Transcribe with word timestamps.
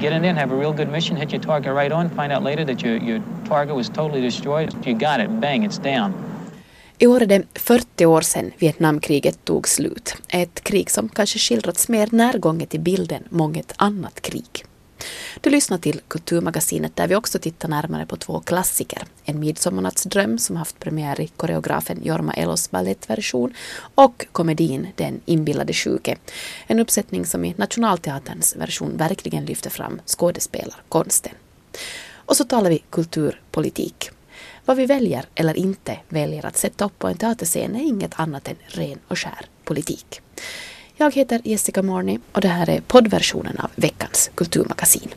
get 0.00 0.12
in 0.12 0.22
there 0.22 0.30
and 0.30 0.38
have 0.38 0.52
a 0.52 0.56
real 0.56 0.72
good 0.72 0.88
mission, 0.88 1.16
hit 1.16 1.32
your 1.32 1.42
target 1.42 1.74
right 1.74 1.92
on, 1.92 2.10
find 2.10 2.32
out 2.32 2.42
later 2.42 2.64
that 2.64 2.82
your, 2.82 2.96
your 2.96 3.22
target 3.48 3.76
was 3.76 3.88
totally 3.88 4.20
destroyed. 4.20 4.74
You 4.86 4.94
got 4.94 5.20
it, 5.20 5.40
bang, 5.40 5.64
it's 5.64 5.78
down. 5.78 6.14
I 6.98 7.06
år 7.06 7.22
är 7.22 7.26
det 7.26 7.42
40 7.54 8.06
år 8.06 8.20
sedan 8.20 8.50
Vietnamkriget 8.58 9.44
tog 9.44 9.68
slut. 9.68 10.14
Ett 10.28 10.64
krig 10.64 10.90
som 10.90 11.08
kanske 11.08 11.38
skildrats 11.38 11.88
mer 11.88 12.08
närgånget 12.12 12.74
i 12.74 12.78
bilden 12.78 13.22
månget 13.28 13.72
annat 13.76 14.20
krig. 14.20 14.64
Du 15.40 15.50
lyssnar 15.50 15.78
till 15.78 16.00
Kulturmagasinet 16.08 16.96
där 16.96 17.08
vi 17.08 17.14
också 17.14 17.38
tittar 17.38 17.68
närmare 17.68 18.06
på 18.06 18.16
två 18.16 18.40
klassiker. 18.40 19.02
En 19.24 19.40
midsommarnattsdröm 19.40 20.38
som 20.38 20.56
haft 20.56 20.78
premiär 20.78 21.20
i 21.20 21.26
koreografen 21.26 22.00
Jorma 22.02 22.32
Elos 22.32 22.70
ballettversion 22.70 23.54
och 23.94 24.26
komedin 24.32 24.88
Den 24.96 25.20
inbillade 25.24 25.72
sjuke. 25.72 26.16
En 26.66 26.80
uppsättning 26.80 27.26
som 27.26 27.44
i 27.44 27.54
Nationalteaterns 27.58 28.56
version 28.56 28.96
verkligen 28.96 29.44
lyfter 29.44 29.70
fram 29.70 30.00
skådespelarkonsten. 30.06 31.32
Och 32.14 32.36
så 32.36 32.44
talar 32.44 32.70
vi 32.70 32.82
kulturpolitik. 32.90 34.10
Vad 34.64 34.76
vi 34.76 34.86
väljer 34.86 35.24
eller 35.34 35.56
inte 35.56 35.98
väljer 36.08 36.46
att 36.46 36.56
sätta 36.56 36.84
upp 36.84 36.98
på 36.98 37.08
en 37.08 37.16
teaterscen 37.16 37.76
är 37.76 37.80
inget 37.80 38.20
annat 38.20 38.48
än 38.48 38.56
ren 38.66 38.98
och 39.08 39.18
skär 39.18 39.46
politik. 39.64 40.20
Jag 41.00 41.14
heter 41.14 41.40
Jessica 41.44 41.82
Morny 41.82 42.18
och 42.32 42.40
det 42.40 42.48
här 42.48 42.70
är 42.70 42.80
poddversionen 42.80 43.58
av 43.58 43.70
veckans 43.74 44.30
kulturmagasin. 44.34 45.08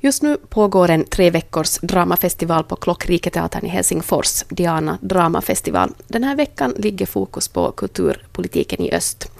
Just 0.00 0.22
nu 0.22 0.36
pågår 0.36 0.90
en 0.90 1.04
tre 1.04 1.30
veckors 1.30 1.78
dramafestival 1.78 2.64
på 2.64 2.76
Klockriketeatern 2.76 3.66
i 3.66 3.68
Helsingfors, 3.68 4.44
Diana 4.48 4.98
Dramafestival. 5.00 5.94
Den 6.08 6.24
här 6.24 6.36
veckan 6.36 6.74
ligger 6.76 7.06
fokus 7.06 7.48
på 7.48 7.72
kulturpolitiken 7.72 8.80
i 8.80 8.94
öst. 8.94 9.30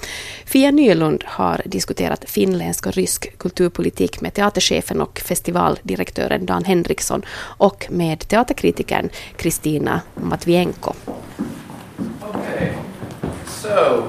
Fia 0.45 0.71
Nylund 0.71 1.25
har 1.27 1.63
diskuterat 1.65 2.30
finländsk 2.30 2.87
och 2.87 2.93
rysk 2.93 3.39
kulturpolitik 3.39 4.21
med 4.21 4.35
teaterchefen 4.35 5.01
och 5.01 5.18
festivaldirektören 5.18 6.46
Dan 6.46 6.65
Henriksson 6.65 7.23
och 7.39 7.87
med 7.91 8.29
teaterkritikern 8.29 9.11
Kristina 9.37 10.01
Matvienko. 10.15 10.93
Okay. 12.21 12.68
So, 13.46 14.02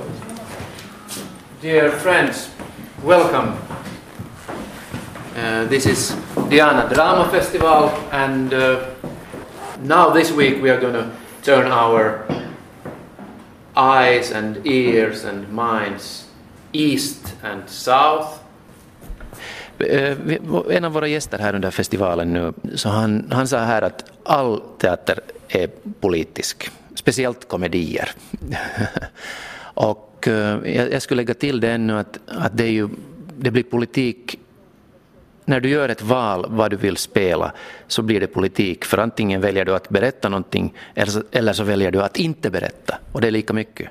dear 1.63 1.91
friends, 1.91 2.49
welcome 3.03 3.53
Uh, 5.35 5.65
this 5.69 5.85
is 5.85 6.15
Diana 6.49 6.87
Drama 6.93 7.27
Festival, 7.31 7.89
and 8.11 8.53
uh, 8.53 8.85
now 9.83 10.13
this 10.13 10.31
week 10.31 10.61
we 10.61 10.69
are 10.69 10.79
going 10.79 10.93
to 10.93 11.09
turn 11.41 11.71
our 11.71 12.25
eyes 13.75 14.31
and 14.31 14.67
ears 14.67 15.25
and 15.25 15.51
minds 15.51 16.27
east 16.73 17.33
and 17.43 17.63
south. 17.67 18.39
En 20.71 20.85
av 20.85 20.91
våra 20.91 21.07
gäster 21.07 21.39
här 21.39 21.55
under 21.55 21.71
festivalen 21.71 22.33
nu, 22.33 22.53
så 22.75 22.89
han, 22.89 23.31
han 23.31 23.47
sa 23.47 23.57
här 23.57 23.81
att 23.81 24.11
all 24.23 24.61
teater 24.77 25.19
är 25.47 25.69
politisk, 25.99 26.69
speciellt 26.95 27.47
komedier. 27.47 28.11
Och 29.73 30.27
eh, 30.27 30.75
jag, 30.91 31.01
skulle 31.01 31.21
lägga 31.21 31.33
till 31.33 31.59
det 31.59 31.71
ännu 31.71 31.99
att, 31.99 32.19
att 32.27 32.57
det, 32.57 32.63
är 32.63 32.71
ju, 32.71 32.89
det 33.37 33.51
blir 33.51 33.63
politik 33.63 34.39
när 35.45 35.59
du 35.59 35.69
gör 35.69 35.89
ett 35.89 36.01
val 36.01 36.45
vad 36.49 36.71
du 36.71 36.77
vill 36.77 36.97
spela 36.97 37.51
så 37.87 38.01
blir 38.01 38.19
det 38.19 38.27
politik. 38.27 38.85
För 38.85 38.97
antingen 38.97 39.41
väljer 39.41 39.65
du 39.65 39.75
att 39.75 39.89
berätta 39.89 40.29
någonting 40.29 40.73
eller 41.31 41.53
så 41.53 41.63
väljer 41.63 41.91
du 41.91 42.01
att 42.01 42.17
inte 42.17 42.49
berätta. 42.49 42.97
Och 43.11 43.21
det 43.21 43.27
är 43.27 43.31
lika 43.31 43.53
mycket. 43.53 43.89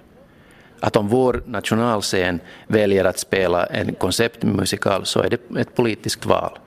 Att 0.81 0.97
om 0.97 1.09
vår 1.09 1.43
nationalscen 1.47 2.41
väljer 2.67 3.05
att 3.05 3.19
spela 3.19 3.67
en 3.67 3.95
konceptmusikal 3.95 5.07
så 5.07 5.21
är 5.21 5.31
det 5.31 5.61
ett 5.61 5.75
politiskt 5.75 6.27
val. 6.27 6.59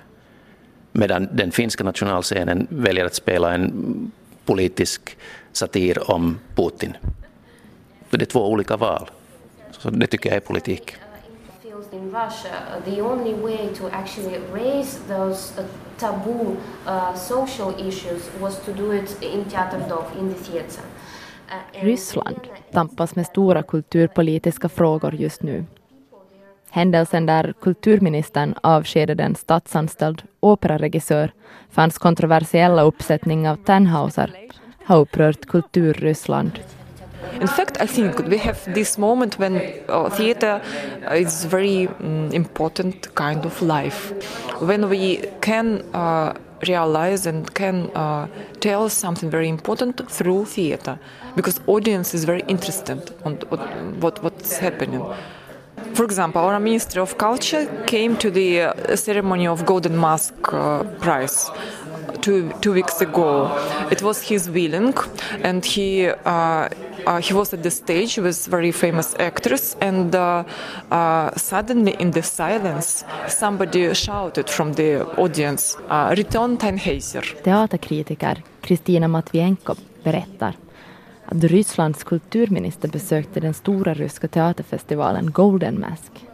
Medan 0.91 1.29
den 1.33 1.51
finska 1.51 1.83
nationalscenen 1.83 2.67
väljer 2.69 3.05
att 3.05 3.15
spela 3.15 3.53
en 3.53 4.11
politisk 4.45 5.17
satir 5.51 6.11
om 6.11 6.39
Putin. 6.55 6.97
Det 8.09 8.21
är 8.21 8.25
två 8.25 8.51
olika 8.51 8.77
val. 8.77 9.09
Så 9.71 9.89
det 9.89 10.07
tycker 10.07 10.29
jag 10.29 10.35
är 10.35 10.41
politik 10.41 10.95
in 11.95 12.11
Russia, 12.11 12.81
the 12.85 13.01
only 13.01 13.33
way 13.33 13.69
to 13.75 13.87
actually 13.91 14.39
raise 14.53 14.99
those 15.07 15.61
uh, 15.61 15.65
taboo 15.97 16.57
uh, 16.87 17.13
social 17.15 17.73
issues 17.87 18.29
was 18.39 18.59
to 18.65 18.73
do 18.73 18.93
it 18.93 19.17
in 19.21 19.45
Teaterdom, 19.45 20.03
in 20.19 20.33
the 20.33 20.43
theater. 20.43 20.83
Uh, 21.47 21.83
Ryssland 21.83 22.39
tampas 22.71 23.15
med 23.15 23.25
stora 23.25 23.63
kulturpolitiska 23.63 24.69
frågor 24.69 25.15
just 25.15 25.43
nu. 25.43 25.65
Händelsen 26.69 27.25
där 27.25 27.53
kulturministern 27.61 28.55
avskedade 28.63 29.23
en 29.23 29.35
statsanställd 29.35 30.23
operaregissör 30.39 31.31
för 31.69 31.81
hans 31.81 31.97
kontroversiella 31.97 32.81
uppsättning 32.81 33.49
av 33.49 33.55
Tannhauser 33.55 34.35
har 34.85 34.97
upprört 34.97 35.45
Kulturryssland. 35.45 36.51
In 37.41 37.47
fact, 37.47 37.77
I 37.81 37.87
think 37.87 38.19
we 38.27 38.37
have 38.37 38.73
this 38.73 38.97
moment 38.97 39.37
when 39.39 39.61
uh, 39.89 40.09
theater 40.09 40.61
is 41.11 41.45
very 41.45 41.87
um, 41.87 42.31
important 42.31 43.13
kind 43.15 43.45
of 43.45 43.61
life, 43.61 44.13
when 44.61 44.89
we 44.89 45.23
can 45.41 45.81
uh, 45.93 46.33
realize 46.67 47.25
and 47.25 47.53
can 47.53 47.91
uh, 47.95 48.27
tell 48.59 48.89
something 48.89 49.29
very 49.29 49.49
important 49.49 50.09
through 50.09 50.45
theater, 50.45 50.97
because 51.35 51.59
audience 51.67 52.13
is 52.13 52.25
very 52.25 52.43
interested 52.47 53.11
on 53.25 53.35
what 53.99 54.23
what's 54.23 54.57
happening. 54.57 55.03
For 55.93 56.05
example, 56.05 56.41
our 56.41 56.59
Ministry 56.59 57.01
of 57.01 57.17
Culture 57.17 57.67
came 57.85 58.15
to 58.17 58.31
the 58.31 58.61
uh, 58.61 58.95
ceremony 58.95 59.47
of 59.47 59.65
Golden 59.65 59.99
Mask 59.99 60.33
uh, 60.53 60.83
Prize 60.99 61.51
two 62.21 62.51
two 62.61 62.73
weeks 62.73 63.01
ago. 63.01 63.51
It 63.91 64.01
was 64.01 64.21
his 64.21 64.49
willing, 64.49 64.93
and 65.43 65.65
he 65.65 66.07
uh, 66.07 66.15
uh, 66.25 66.69
Uh, 67.07 67.17
he 67.17 67.33
was 67.33 67.53
at 67.53 67.63
the 67.63 67.71
stage 67.71 68.17
with 68.21 68.47
very 68.47 68.71
famous 68.71 69.15
actors, 69.19 69.77
and 69.79 70.15
uh, 70.15 70.43
uh, 70.89 71.29
suddenly 71.35 71.95
in 71.99 72.11
the 72.11 72.21
silence, 72.21 73.05
somebody 73.27 73.93
shouted 73.93 74.49
from 74.49 74.73
the 74.73 75.05
audience, 75.17 75.77
uh, 75.89 76.15
"Return 76.15 76.57
Tannhäuser." 76.57 77.43
Teaterkritiker 77.43 78.41
Kristina 78.61 79.07
Matvienko 79.07 79.75
berättar 80.03 80.55
att 81.25 81.43
Rysslands 81.43 82.03
kulturminister 82.03 82.89
besökte 82.89 83.39
den 83.39 83.53
stora 83.53 83.93
ryska 83.93 84.27
teaterfestivalen 84.27 85.31
Golden 85.31 85.79
Mask 85.79 86.25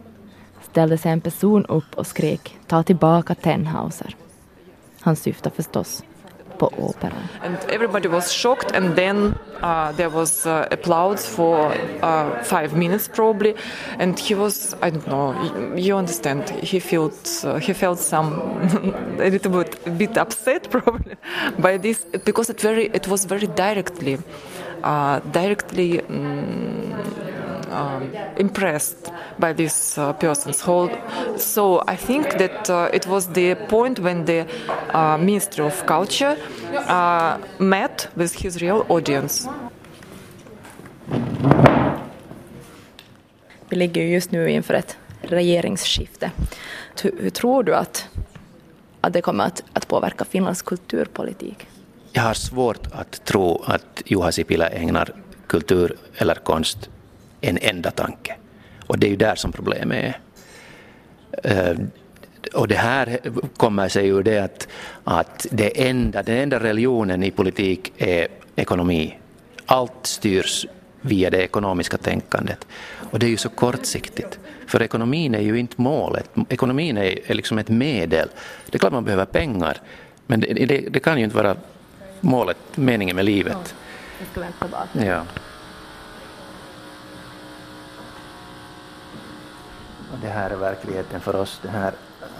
ställde 0.72 0.98
sig 0.98 1.12
en 1.12 1.22
person 1.22 1.66
upp 1.66 1.96
och 1.96 2.08
skrek 2.08 2.58
”ta 2.68 2.84
tillbaka 2.84 3.36
Tenhauser”. 3.36 4.16
Han 5.00 5.16
syftar 5.16 5.50
förstås 5.50 6.04
på 6.62 6.70
operan. 6.78 7.24
And 7.44 7.58
everybody 7.70 8.08
was 8.08 8.32
shocked 8.32 8.76
and 8.78 8.96
then 8.96 9.36
uh, 9.64 9.92
there 9.98 10.10
was 10.10 10.46
uh, 10.46 10.68
applause 10.72 11.28
for 11.36 11.56
uh, 12.02 12.44
five 12.44 12.70
minutes 12.84 13.08
probably 13.08 13.56
and 14.00 14.20
he 14.20 14.36
was 14.36 14.76
I 14.82 14.92
don't 14.92 15.08
know 15.08 15.26
you 15.76 15.98
understand 15.98 16.50
he 16.72 16.80
felt 16.80 17.20
uh, 17.44 17.56
he 17.66 17.74
felt 17.74 18.00
some 18.00 18.28
a 19.20 19.30
little 19.30 19.52
bit 19.52 19.88
a 19.88 19.90
bit 19.90 20.18
upset 20.18 20.70
probably 20.76 21.16
by 21.60 21.78
this 21.78 22.06
because 22.26 22.52
it 22.54 22.62
very 22.62 22.86
it 22.94 23.08
was 23.08 23.26
very 23.26 23.48
directly 23.48 24.18
uh, 24.84 25.20
directly 25.32 26.02
um, 26.02 26.94
um, 27.72 28.12
impressed 28.38 29.12
by 29.38 29.54
this 29.54 29.98
uh, 29.98 30.14
person's 30.14 30.62
whole. 30.62 30.90
So 31.38 31.84
I 31.88 31.96
think 31.96 32.38
that 32.38 32.70
uh, 32.70 32.90
it 32.94 33.08
was 33.08 33.28
the 33.28 33.56
point 33.56 34.00
when 34.00 34.26
the 34.26 34.46
uh, 34.94 35.18
Minister 35.18 35.64
of 35.64 35.86
Culture 35.86 36.38
uh, 36.88 37.38
met 37.58 38.10
with 38.16 38.36
his 38.44 38.62
real 38.62 38.86
audience. 38.90 39.50
Vi 43.70 43.76
ligger 43.76 44.04
just 44.04 44.32
nu 44.32 44.50
inför 44.52 44.74
ett 44.74 44.98
regeringsskifte. 45.22 46.32
Hur, 47.02 47.12
hur 47.20 47.30
tror 47.30 47.64
du 47.64 47.76
att, 47.76 48.08
att 49.02 49.14
det 49.14 49.22
kommer 49.22 49.44
att, 49.46 49.64
att 49.74 49.88
påverka 49.88 50.26
Finlands 50.26 50.62
kulturpolitik? 50.62 51.68
Jag 52.14 52.24
har 52.24 52.34
svårt 52.34 52.88
att 52.92 53.26
tro 53.26 53.64
att 53.66 54.02
Juha 54.06 54.32
Sipilä 54.32 54.68
ägnar 54.68 55.14
kultur 55.48 55.98
eller 56.16 56.36
konst 56.36 56.90
en 57.42 57.58
enda 57.62 57.92
tanke. 57.92 58.36
Och 58.88 59.00
det 59.00 59.08
är 59.08 59.10
ju 59.10 59.16
där 59.16 59.36
som 59.36 59.52
problemet 59.52 60.16
är. 61.42 61.70
Eh, 61.70 61.78
och 62.54 62.68
det 62.68 62.76
här 62.76 63.20
kommer 63.58 63.90
sig 63.90 64.08
ur 64.08 64.24
det 64.24 64.40
att, 64.40 64.68
att 65.04 65.48
det 65.52 65.88
enda, 65.90 66.24
den 66.24 66.38
enda 66.38 66.60
religionen 66.60 67.24
i 67.24 67.32
politik 67.32 67.94
är 67.98 68.28
ekonomi. 68.56 69.18
Allt 69.66 70.08
styrs 70.08 70.66
via 71.02 71.30
det 71.30 71.44
ekonomiska 71.44 71.98
tänkandet. 71.98 72.68
Och 73.12 73.20
det 73.20 73.26
är 73.26 73.30
ju 73.30 73.38
så 73.38 73.50
kortsiktigt. 73.50 74.40
För 74.68 74.82
ekonomin 74.82 75.36
är 75.36 75.40
ju 75.42 75.60
inte 75.60 75.82
målet. 75.82 76.30
Ekonomin 76.50 76.98
är, 76.98 77.32
är 77.32 77.34
liksom 77.34 77.58
ett 77.58 77.70
medel. 77.70 78.30
Det 78.70 78.78
är 78.78 78.80
klart 78.80 78.94
man 78.94 79.06
behöver 79.06 79.26
pengar. 79.26 79.78
Men 80.28 80.40
det, 80.40 80.54
det, 80.54 80.90
det 80.90 81.00
kan 81.00 81.18
ju 81.18 81.24
inte 81.24 81.36
vara 81.36 81.56
målet, 82.22 82.58
meningen 82.76 83.16
med 83.16 83.26
livet. 83.26 83.58
Ja, 83.58 84.20
Ja. 85.06 85.24
Det 90.22 90.28
här 90.28 90.50
är 90.50 90.56
verkligheten 90.56 91.22
för 91.22 91.36
oss. 91.36 91.60
Det 91.64 91.70
här, 91.70 91.94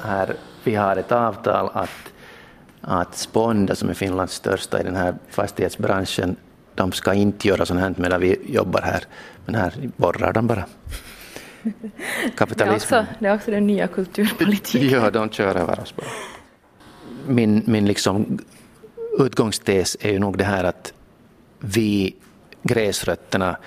här, 0.04 0.36
vi 0.64 0.76
har 0.76 0.96
ett 0.96 1.12
avtal 1.12 1.70
att, 1.74 2.14
att 2.82 3.16
Sponda, 3.16 3.76
som 3.76 3.90
är 3.90 3.94
Finlands 3.94 4.34
största 4.34 4.80
i 4.80 4.84
den 4.84 4.96
här 4.96 5.16
fastighetsbranschen, 5.30 6.36
de 6.76 6.92
ska 6.92 7.14
inte 7.14 7.48
göra 7.48 7.66
sånt 7.66 7.80
här 7.80 7.94
medan 7.98 8.22
vi 8.22 8.40
jobbar 8.46 8.82
här. 8.82 9.04
Men 9.46 9.56
här 9.56 9.74
borrar 9.98 10.34
de 10.34 10.48
bara. 10.48 10.66
Kapitalismen. 12.38 13.06
Det 13.06 13.06
är 13.06 13.06
också, 13.06 13.20
det 13.20 13.28
är 13.28 13.36
också 13.36 13.52
den 13.52 13.68
nya 13.68 13.88
kulturpolitiken. 13.88 14.90
Ja, 14.90 15.12
de 15.12 15.30
kör 15.30 15.56
över 15.56 15.80
oss 15.80 15.96
bara. 15.96 16.08
Min, 17.28 17.64
min 17.66 17.86
liksom 17.86 18.40
utgångstes 19.20 19.98
är 20.00 20.12
ju 20.12 20.20
nog 20.20 20.38
det 20.38 20.44
här 20.44 20.64
att 20.64 20.94
vi 21.60 22.16
gräsrötterna 22.64 23.58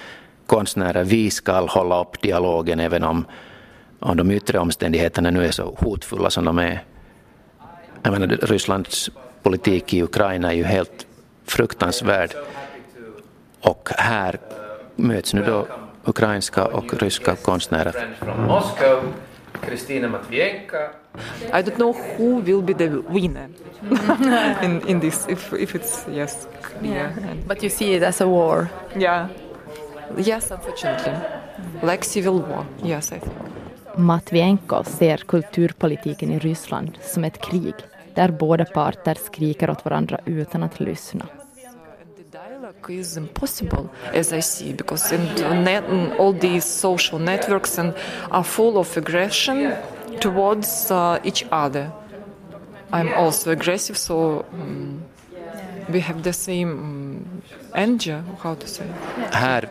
konstnärer, 0.47 1.05
vi 1.05 1.31
ska 1.31 1.67
hålla 1.67 2.01
upp 2.01 2.23
dialogen 2.23 2.81
även 2.81 3.05
om, 3.05 3.25
om 4.05 4.17
de 4.17 4.31
yttre 4.31 4.59
omständigheterna 4.59 5.31
nu 5.31 5.47
är 5.47 5.51
så 5.51 5.75
hotfulla 5.79 6.31
som 6.31 6.45
de 6.45 6.59
är. 6.59 6.85
Jag 8.03 8.12
menar, 8.12 8.27
Rysslands 8.27 9.11
politik 9.43 9.95
i 9.95 10.03
Ukraina 10.03 10.53
är 10.53 10.56
ju 10.56 10.65
helt 10.65 11.06
fruktansvärd. 11.45 12.35
Och 13.61 13.89
här 13.99 14.39
möts 14.97 15.35
nu 15.35 15.43
då 15.43 15.67
ukrainska 16.05 16.65
och 16.65 16.95
ryska 16.95 17.37
konstnärer. 17.37 18.17
Kristina 19.61 20.09
Matvienka. 20.09 20.91
I 21.41 21.62
don't 21.62 21.77
know 21.77 21.97
who 22.19 22.41
will 22.41 22.62
be 22.62 22.75
the 22.75 22.89
winner 22.89 23.49
in, 24.65 24.89
in 24.89 25.01
this, 25.01 25.27
if, 25.29 25.53
if 25.53 25.75
it's 25.75 26.09
yes. 26.15 26.49
Yeah. 26.83 27.11
But 27.49 27.62
you 27.62 27.71
see 27.71 27.95
it 27.95 28.03
as 28.03 28.21
a 28.21 28.27
war. 28.27 28.69
Yeah. 28.97 29.29
Yes, 30.19 30.51
unfortunately. 30.51 31.12
Like 31.83 32.05
civil 32.05 32.41
war, 32.41 32.67
yes 32.83 33.12
I 33.12 33.19
think. 33.19 33.54
Matvienko 33.96 34.85
ser 34.85 35.17
kulturpolitiken 35.17 36.31
i 36.31 36.38
Ryssland 36.38 36.99
som 37.02 37.25
ett 37.25 37.41
krig 37.41 37.75
där 38.14 38.31
båda 38.31 38.64
parter 38.64 39.14
skriker 39.14 39.70
åt 39.70 39.85
varandra 39.85 40.20
utan 40.25 40.62
att 40.62 40.81
lyssna. 40.81 41.26
dialogue 42.35 43.00
is 43.00 43.17
impossible 43.17 43.88
as 44.12 44.32
I 44.32 44.41
see 44.43 44.73
because 44.73 45.12
in 45.12 45.64
net, 45.64 45.85
all 46.19 46.32
these 46.32 46.64
social 46.64 47.19
networks 47.20 47.79
and 47.79 47.94
are 48.31 48.44
full 48.44 48.76
of 48.79 48.96
aggression 48.96 49.73
towards 50.20 50.91
uh, 50.91 51.19
each 51.25 51.44
other. 51.50 51.91
I'm 52.93 53.12
also 53.14 53.50
aggressive, 53.50 53.96
so 53.96 54.44
um, 54.52 55.02
we 55.88 56.00
have 56.00 56.23
the 56.23 56.32
same 56.32 56.70
um, 56.70 57.43
energy, 57.75 58.14
how 58.43 58.55
to 58.55 58.67
say. 58.67 58.87
Här 59.32 59.69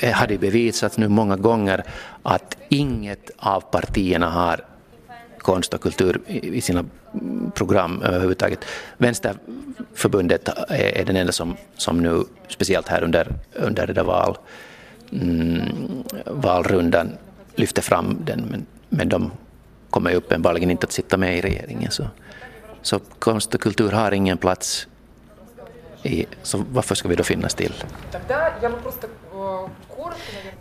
Eh, 0.00 0.12
har 0.12 0.26
det 0.26 0.38
bevisats 0.38 0.98
nu 0.98 1.08
många 1.08 1.36
gånger 1.36 1.84
att 2.22 2.56
inget 2.68 3.30
av 3.36 3.60
partierna 3.60 4.30
har 4.30 4.64
konst 5.38 5.74
och 5.74 5.80
kultur 5.80 6.20
i 6.26 6.60
sina 6.60 6.84
program 7.54 8.02
överhuvudtaget. 8.02 8.64
Vänsterförbundet 8.96 10.48
är 10.68 11.04
den 11.04 11.16
enda 11.16 11.32
som, 11.32 11.56
som 11.76 12.02
nu, 12.02 12.24
speciellt 12.48 12.88
här 12.88 13.04
under, 13.04 13.34
under 13.52 13.86
det 13.86 13.92
där 13.92 14.04
val, 14.04 14.38
mm, 15.12 16.04
valrundan, 16.26 17.12
lyfter 17.54 17.82
fram 17.82 18.18
den, 18.24 18.40
men, 18.50 18.66
men 18.88 19.08
de 19.08 19.30
kommer 19.90 20.10
ju 20.10 20.16
uppenbarligen 20.16 20.70
inte 20.70 20.84
att 20.84 20.92
sitta 20.92 21.16
med 21.16 21.38
i 21.38 21.40
regeringen. 21.40 21.90
Så, 21.90 22.06
så 22.82 22.98
konst 23.18 23.54
och 23.54 23.60
kultur 23.60 23.90
har 23.90 24.12
ingen 24.12 24.38
plats 24.38 24.86
i, 26.02 26.26
så 26.42 26.64
varför 26.72 26.94
ska 26.94 27.08
vi 27.08 27.14
då 27.14 27.22
finnas 27.22 27.54
till? 27.54 27.72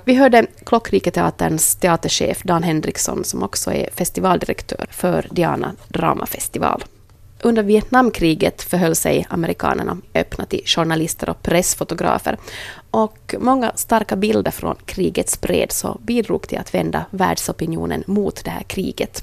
Vi 0.03 0.15
hörde 0.15 0.45
Klockriketeaterns 0.65 1.75
teaterchef 1.75 2.41
Dan 2.43 2.63
Henriksson 2.63 3.23
som 3.23 3.43
också 3.43 3.71
är 3.73 3.89
festivaldirektör 3.95 4.87
för 4.91 5.27
Diana 5.31 5.75
Dramafestival. 5.87 6.83
Under 7.45 7.63
Vietnamkriget 7.63 8.61
förhöll 8.61 8.95
sig 8.95 9.25
amerikanerna 9.29 9.97
öppna 10.13 10.45
till 10.45 10.61
journalister 10.65 11.29
och 11.29 11.41
pressfotografer 11.41 12.37
och 12.91 13.35
många 13.39 13.71
starka 13.75 14.15
bilder 14.15 14.51
från 14.51 14.75
kriget 14.85 15.29
spreds 15.29 15.83
och 15.83 16.01
bidrog 16.01 16.47
till 16.47 16.57
att 16.57 16.73
vända 16.73 17.05
världsopinionen 17.09 18.03
mot 18.07 18.45
det 18.45 18.51
här 18.51 18.63
kriget. 18.63 19.21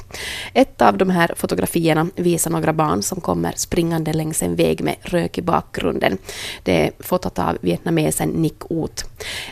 Ett 0.54 0.82
av 0.82 0.98
de 0.98 1.10
här 1.10 1.34
fotografierna 1.36 2.06
visar 2.16 2.50
några 2.50 2.72
barn 2.72 3.02
som 3.02 3.20
kommer 3.20 3.52
springande 3.56 4.12
längs 4.12 4.42
en 4.42 4.56
väg 4.56 4.80
med 4.80 4.96
rök 5.02 5.38
i 5.38 5.42
bakgrunden. 5.42 6.18
Det 6.62 6.86
är 6.86 6.90
fotot 6.98 7.38
av 7.38 7.58
vietnamesen 7.60 8.28
Nick 8.28 8.70
Ot. 8.70 9.04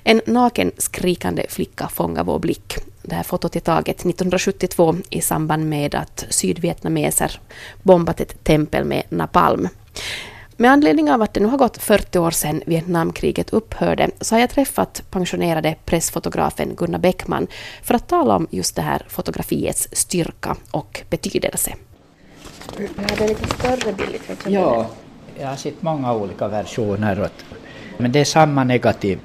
En 0.05 0.21
naken 0.27 0.73
skrikande 0.79 1.47
flicka 1.49 1.89
fångar 1.89 2.25
vår 2.25 2.39
blick. 2.39 2.79
Det 3.09 3.15
här 3.15 3.23
fotot 3.23 3.57
är 3.57 3.61
taget 3.61 3.97
1972 3.97 4.97
i 5.11 5.21
samband 5.21 5.69
med 5.69 5.95
att 5.95 6.27
sydvietnameser 6.31 7.41
bombat 7.83 8.21
ett 8.21 8.45
tempel 8.45 8.85
med 8.85 9.03
napalm. 9.09 9.69
Med 10.57 10.71
anledning 10.71 11.11
av 11.13 11.23
att 11.23 11.35
det 11.35 11.41
nu 11.41 11.47
har 11.47 11.59
gått 11.59 11.79
40 11.79 12.19
år 12.19 12.31
sedan 12.31 12.63
Vietnamkriget 12.67 13.51
upphörde 13.51 14.11
så 14.21 14.35
har 14.35 14.41
jag 14.41 14.51
träffat 14.51 15.03
pensionerade 15.11 15.75
pressfotografen 15.85 16.75
Gunnar 16.75 16.99
Bäckman 16.99 17.47
för 17.83 17.95
att 17.95 18.09
tala 18.09 18.37
om 18.37 18.47
just 18.51 18.77
det 18.77 18.83
här 18.83 19.07
fotografiets 19.09 19.89
styrka 19.93 20.57
och 20.71 21.03
betydelse. 21.11 21.75
Det 22.77 22.85
är 23.25 23.29
lite 23.29 23.49
större 23.49 23.93
bild. 23.93 24.21
Ja, 24.47 24.87
jag 25.41 25.49
har 25.49 25.57
sett 25.57 25.83
många 25.83 26.15
olika 26.15 26.49
versioner. 26.49 27.31
Men 27.97 28.13
det 28.13 28.21
är 28.21 28.25
samma 28.25 28.65
negativ. 28.65 29.19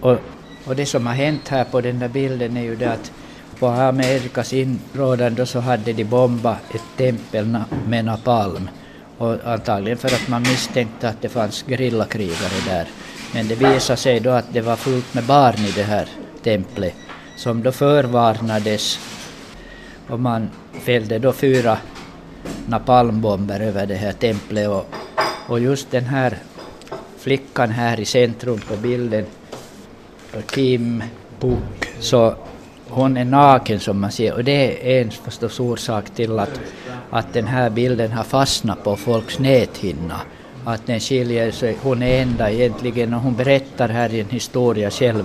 Och, 0.00 0.18
och 0.64 0.76
det 0.76 0.86
som 0.86 1.06
har 1.06 1.14
hänt 1.14 1.48
här 1.48 1.64
på 1.64 1.80
den 1.80 1.98
där 1.98 2.08
bilden 2.08 2.56
är 2.56 2.62
ju 2.62 2.76
det 2.76 2.92
att 2.92 3.12
på 3.58 3.66
Amerikas 3.66 4.52
inrådan 4.52 5.46
så 5.46 5.60
hade 5.60 5.92
de 5.92 6.04
bombat 6.04 6.74
ett 6.74 6.96
tempel 6.96 7.58
med 7.86 8.04
napalm. 8.04 8.70
Och 9.18 9.36
antagligen 9.44 9.98
för 9.98 10.08
att 10.08 10.28
man 10.28 10.42
misstänkte 10.42 11.08
att 11.08 11.22
det 11.22 11.28
fanns 11.28 11.64
gerillakrigare 11.68 12.60
där. 12.66 12.88
Men 13.34 13.48
det 13.48 13.54
visade 13.54 13.96
sig 13.96 14.20
då 14.20 14.30
att 14.30 14.52
det 14.52 14.60
var 14.60 14.76
fullt 14.76 15.14
med 15.14 15.24
barn 15.24 15.58
i 15.58 15.72
det 15.76 15.82
här 15.82 16.08
templet 16.42 16.94
som 17.36 17.62
då 17.62 17.72
förvarnades 17.72 18.98
och 20.08 20.20
man 20.20 20.50
fällde 20.72 21.18
då 21.18 21.32
fyra 21.32 21.78
napalmbomber 22.66 23.60
över 23.60 23.86
det 23.86 23.94
här 23.94 24.12
templet 24.12 24.68
och, 24.68 24.86
och 25.48 25.60
just 25.60 25.90
den 25.90 26.04
här 26.04 26.38
flickan 27.18 27.70
här 27.70 28.00
i 28.00 28.04
centrum 28.04 28.60
på 28.68 28.76
bilden, 28.76 29.26
Kim-Puck, 30.42 31.88
så 32.00 32.34
hon 32.88 33.16
är 33.16 33.24
naken 33.24 33.80
som 33.80 34.00
man 34.00 34.12
ser 34.12 34.34
och 34.34 34.44
det 34.44 34.92
är 34.98 35.02
en 35.02 35.10
förstås 35.10 35.60
orsak 35.60 36.10
till 36.10 36.38
att, 36.38 36.60
att 37.10 37.32
den 37.32 37.46
här 37.46 37.70
bilden 37.70 38.12
har 38.12 38.24
fastnat 38.24 38.84
på 38.84 38.96
folks 38.96 39.38
näthinna. 39.38 40.20
Att 40.64 40.86
den 40.86 41.00
skiljer 41.00 41.50
sig, 41.50 41.76
hon 41.82 42.02
är 42.02 42.22
enda 42.22 42.50
egentligen 42.50 43.14
och 43.14 43.20
hon 43.20 43.34
berättar 43.34 43.88
här 43.88 44.14
i 44.14 44.20
en 44.20 44.28
historia 44.28 44.90
själv 44.90 45.24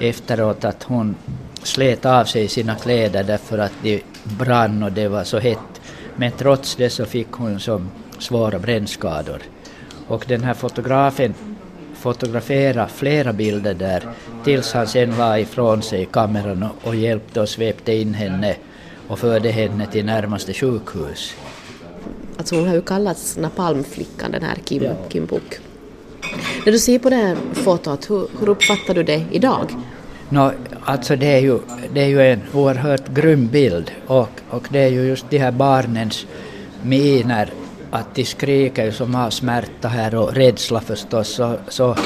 efteråt 0.00 0.64
att 0.64 0.82
hon 0.82 1.16
slet 1.62 2.06
av 2.06 2.24
sig 2.24 2.48
sina 2.48 2.74
kläder 2.74 3.24
därför 3.24 3.58
att 3.58 3.72
de 3.82 4.02
brann 4.38 4.82
och 4.82 4.92
det 4.92 5.08
var 5.08 5.24
så 5.24 5.38
hett. 5.38 5.80
Men 6.16 6.32
trots 6.32 6.76
det 6.76 6.90
så 6.90 7.04
fick 7.04 7.32
hon 7.32 7.60
som 7.60 7.90
svåra 8.18 8.58
brännskador. 8.58 9.38
Och 10.08 10.24
den 10.28 10.44
här 10.44 10.54
fotografen 10.54 11.34
fotografera 12.04 12.88
flera 12.88 13.32
bilder 13.32 13.74
där 13.74 14.02
tills 14.44 14.72
han 14.72 14.86
sen 14.86 15.16
la 15.18 15.38
ifrån 15.38 15.82
sig 15.82 16.06
kameran 16.06 16.66
och 16.82 16.96
hjälpte 16.96 17.40
och 17.40 17.48
svepte 17.48 17.92
in 17.92 18.14
henne 18.14 18.56
och 19.08 19.18
förde 19.18 19.50
henne 19.50 19.86
till 19.86 20.04
närmaste 20.04 20.52
sjukhus. 20.54 21.34
Alltså 22.36 22.56
hon 22.56 22.68
har 22.68 22.74
ju 22.74 22.82
kallats 22.82 23.36
napalmflickan, 23.36 24.30
den 24.32 24.42
här 24.42 24.56
Kim, 24.64 24.82
ja. 24.82 24.92
Kim 25.08 25.26
Puk. 25.26 25.58
När 26.64 26.72
du 26.72 26.78
ser 26.78 26.98
på 26.98 27.10
det 27.10 27.16
här 27.16 27.36
fotot, 27.52 28.10
hur, 28.10 28.26
hur 28.40 28.48
uppfattar 28.48 28.94
du 28.94 29.02
det 29.02 29.24
idag? 29.30 29.66
No, 30.28 30.52
alltså 30.84 31.16
det 31.16 31.26
är, 31.26 31.40
ju, 31.40 31.58
det 31.94 32.00
är 32.00 32.08
ju 32.08 32.32
en 32.32 32.40
oerhört 32.52 33.08
grym 33.08 33.46
bild 33.46 33.90
och, 34.06 34.30
och 34.50 34.68
det 34.70 34.78
är 34.78 34.88
ju 34.88 35.02
just 35.02 35.30
de 35.30 35.38
här 35.38 35.52
barnens 35.52 36.26
miner 36.82 37.50
att 37.94 38.14
de 38.14 38.24
skriker 38.24 38.90
som 38.90 39.14
har 39.14 39.30
smärta 39.30 39.88
här 39.88 40.14
och 40.14 40.34
rädsla 40.34 40.80
förstås. 40.80 41.28
Så, 41.28 41.56
så 41.68 41.96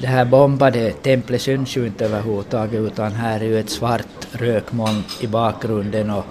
det 0.00 0.06
här 0.06 0.24
bombade 0.24 0.92
templet 0.92 1.42
syns 1.42 1.76
ju 1.76 1.86
inte 1.86 2.04
överhuvudtaget 2.04 2.80
utan 2.80 3.12
här 3.12 3.40
är 3.40 3.44
ju 3.44 3.60
ett 3.60 3.70
svart 3.70 4.26
rökmoln 4.32 5.04
i 5.20 5.26
bakgrunden 5.26 6.10
och, 6.10 6.24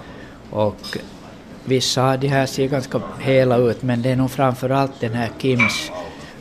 och 0.50 0.98
vissa 1.64 2.12
av 2.12 2.18
de 2.20 2.28
här 2.28 2.46
ser 2.46 2.68
ganska 2.68 3.00
hela 3.20 3.56
ut 3.56 3.82
men 3.82 4.02
det 4.02 4.10
är 4.10 4.16
nog 4.16 4.30
framför 4.30 4.70
allt 4.70 5.00
den 5.00 5.14
här 5.14 5.30
Kims 5.38 5.90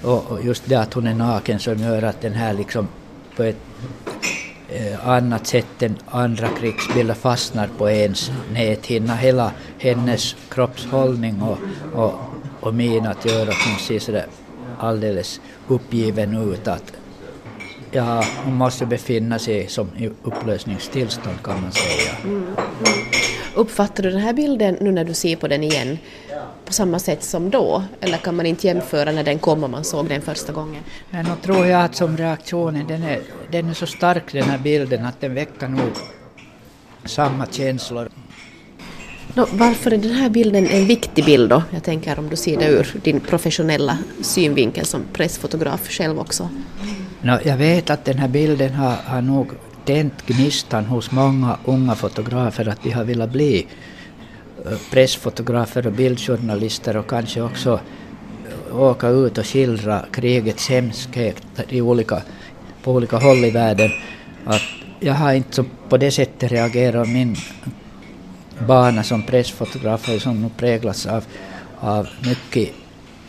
och 0.02 0.44
just 0.44 0.70
det 0.70 0.76
att 0.76 0.94
hon 0.94 1.08
är 1.08 1.16
naken 1.16 1.60
som 1.60 1.78
gör 1.78 2.02
att 2.02 2.22
den 2.22 2.34
här 2.34 2.54
liksom 2.54 2.88
på 3.36 3.44
ett 3.44 3.60
Eh, 4.76 5.10
annat 5.10 5.48
sätt 5.48 5.84
än 5.84 5.98
andra 6.08 6.48
krigsbilder 6.48 7.14
fastnar 7.14 7.70
på 7.78 7.90
ens 7.90 8.32
näthinna. 8.54 9.16
Hela 9.16 9.52
hennes 9.78 10.36
kroppshållning 10.50 11.42
och, 11.42 11.58
och, 11.94 12.14
och 12.60 12.74
min 12.74 13.06
att 13.06 13.26
göra 13.26 13.50
att 13.50 13.68
hon 13.70 13.80
ser 13.80 14.00
sådär 14.00 14.26
alldeles 14.80 15.42
uppgiven 15.68 16.38
ut. 16.38 16.68
Att 16.68 16.94
ja, 17.92 18.24
hon 18.46 18.54
måste 18.54 18.86
befinna 18.86 19.40
sig 19.40 19.68
som 19.68 19.88
i 19.98 20.10
upplösningstillstånd 20.24 21.44
kan 21.44 21.62
man 21.62 21.72
säga. 21.72 22.12
Mm, 22.24 22.36
mm. 22.36 22.56
Uppfattar 23.56 24.04
du 24.04 24.12
den 24.12 24.20
här 24.20 24.34
bilden 24.34 24.78
nu 24.82 24.92
när 24.92 25.04
du 25.04 25.14
ser 25.14 25.36
på 25.36 25.48
den 25.48 25.64
igen 25.64 25.98
på 26.66 26.74
samma 26.74 27.00
sätt 27.00 27.24
som 27.24 27.50
då? 27.50 27.84
Eller 28.02 28.18
kan 28.18 28.36
man 28.36 28.46
inte 28.46 28.68
jämföra 28.68 29.12
när 29.12 29.24
den 29.24 29.40
kom 29.40 29.64
och 29.64 29.70
man 29.70 29.84
såg 29.84 30.10
den 30.10 30.22
första 30.22 30.54
gången? 30.54 30.84
Men 31.10 31.26
nog 31.26 31.42
tror 31.42 31.66
jag 31.66 31.82
att 31.86 31.96
som 31.96 32.18
reaktionen, 32.18 32.88
den 32.88 33.04
är, 33.04 33.22
den 33.52 33.70
är 33.70 33.74
så 33.74 33.86
stark 33.86 34.34
den 34.34 34.44
här 34.44 34.58
bilden 34.58 35.06
att 35.06 35.22
den 35.22 35.34
väcker 35.34 35.68
nog 35.68 35.92
samma 37.06 37.46
känslor. 37.46 38.10
No, 39.34 39.46
varför 39.52 39.92
är 39.92 39.98
den 39.98 40.12
här 40.12 40.30
bilden 40.30 40.68
en 40.68 40.86
viktig 40.86 41.26
bild 41.26 41.50
då? 41.50 41.64
Jag 41.72 41.84
tänker 41.84 42.20
om 42.20 42.30
du 42.30 42.36
ser 42.36 42.58
det 42.58 42.68
ur 42.68 42.96
din 43.04 43.20
professionella 43.20 43.98
synvinkel 44.22 44.86
som 44.86 45.02
pressfotograf 45.14 45.90
själv 45.90 46.20
också. 46.20 46.50
No, 47.22 47.38
jag 47.46 47.58
vet 47.58 47.90
att 47.90 48.06
den 48.06 48.18
här 48.18 48.28
bilden 48.28 48.74
har, 48.74 48.96
har 49.06 49.22
nog 49.22 49.52
tänt 49.86 50.26
gnistan 50.26 50.86
hos 50.86 51.12
många 51.12 51.58
unga 51.66 51.96
fotografer 51.96 52.70
att 52.70 52.84
de 52.84 52.92
har 52.92 53.04
velat 53.04 53.32
bli 53.32 53.68
eh, 54.66 54.78
pressfotografer 54.92 55.88
och 55.88 55.94
bildjournalister 55.94 56.98
och 56.98 57.10
kanske 57.10 57.42
också 57.42 57.80
eh, 58.70 58.80
åka 58.82 59.08
ut 59.08 59.38
och 59.38 59.46
skildra 59.46 60.06
krigets 60.12 60.70
hemskhet 60.70 61.44
i 61.70 61.82
olika, 61.82 62.22
på 62.84 62.92
olika 62.92 63.18
håll 63.18 63.46
i 63.46 63.52
världen. 63.52 63.92
Att 64.46 64.62
jag 65.00 65.14
har 65.14 65.34
inte 65.34 65.66
på 65.90 65.98
det 65.98 66.12
sättet 66.12 66.52
reagerat. 66.52 67.08
Min 67.08 67.36
bana 68.68 69.04
som 69.04 69.24
pressfotograf 69.24 70.08
har 70.08 70.20
som 70.20 70.42
nog 70.42 70.58
präglats 70.58 71.06
av, 71.06 71.26
av 71.80 72.08
mycket 72.26 72.70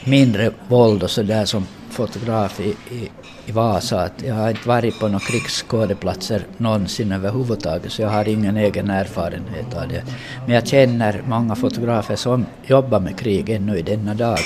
mindre 0.04 0.50
våld 0.68 1.02
och 1.02 1.10
sådär 1.10 1.44
som 1.44 1.66
fotograf 1.90 2.60
i, 2.60 2.76
i, 2.94 3.10
i 3.46 3.52
Vasa. 3.52 4.00
Att 4.00 4.22
jag 4.26 4.34
har 4.34 4.50
inte 4.50 4.68
varit 4.68 5.00
på 5.00 5.08
några 5.08 5.24
krigsskådeplatser 5.24 6.46
någonsin 6.56 7.12
överhuvudtaget 7.12 7.92
så 7.92 8.02
jag 8.02 8.08
har 8.08 8.28
ingen 8.28 8.56
egen 8.56 8.90
erfarenhet 8.90 9.74
av 9.74 9.88
det. 9.88 10.02
Men 10.46 10.54
jag 10.54 10.66
känner 10.66 11.22
många 11.26 11.54
fotografer 11.54 12.16
som 12.16 12.46
jobbar 12.66 13.00
med 13.00 13.18
krig 13.18 13.50
ännu 13.50 13.78
i 13.78 13.82
denna 13.82 14.14
dag. 14.14 14.38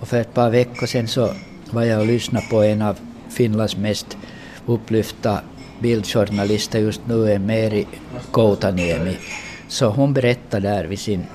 Och 0.00 0.08
för 0.08 0.20
ett 0.20 0.34
par 0.34 0.50
veckor 0.50 0.86
sedan 0.86 1.08
så 1.08 1.30
var 1.70 1.82
jag 1.82 2.00
och 2.00 2.06
lyssnade 2.06 2.46
på 2.50 2.62
en 2.62 2.82
av 2.82 2.98
Finlands 3.28 3.76
mest 3.76 4.16
upplyfta 4.66 5.40
bildjournalister 5.78 6.78
just 6.78 7.00
nu 7.06 7.32
är 7.32 7.38
Meri 7.38 7.86
Koutaniemi. 8.30 9.16
Så 9.68 9.86
hon 9.86 10.12
berättade 10.12 10.68
där 10.68 10.84
vid 10.84 10.98
sin, 10.98 11.26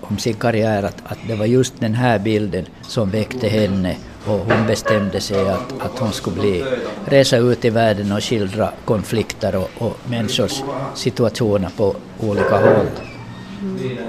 om 0.00 0.18
sin 0.18 0.34
karriär 0.34 0.82
att, 0.82 1.02
att 1.04 1.18
det 1.28 1.34
var 1.34 1.46
just 1.46 1.80
den 1.80 1.94
här 1.94 2.18
bilden 2.18 2.66
som 2.82 3.10
väckte 3.10 3.48
henne 3.48 3.96
och 4.30 4.54
hon 4.54 4.66
bestämde 4.66 5.20
sig 5.20 5.48
att, 5.48 5.72
att 5.78 5.98
hon 5.98 6.12
skulle 6.12 6.40
bli, 6.40 6.64
resa 7.06 7.36
ut 7.36 7.64
i 7.64 7.70
världen 7.70 8.12
och 8.12 8.24
skildra 8.24 8.72
konflikter 8.84 9.56
och, 9.56 9.70
och 9.78 9.96
människors 10.10 10.62
situationer 10.94 11.70
på 11.76 11.94
olika 12.20 12.56
håll. 12.56 12.86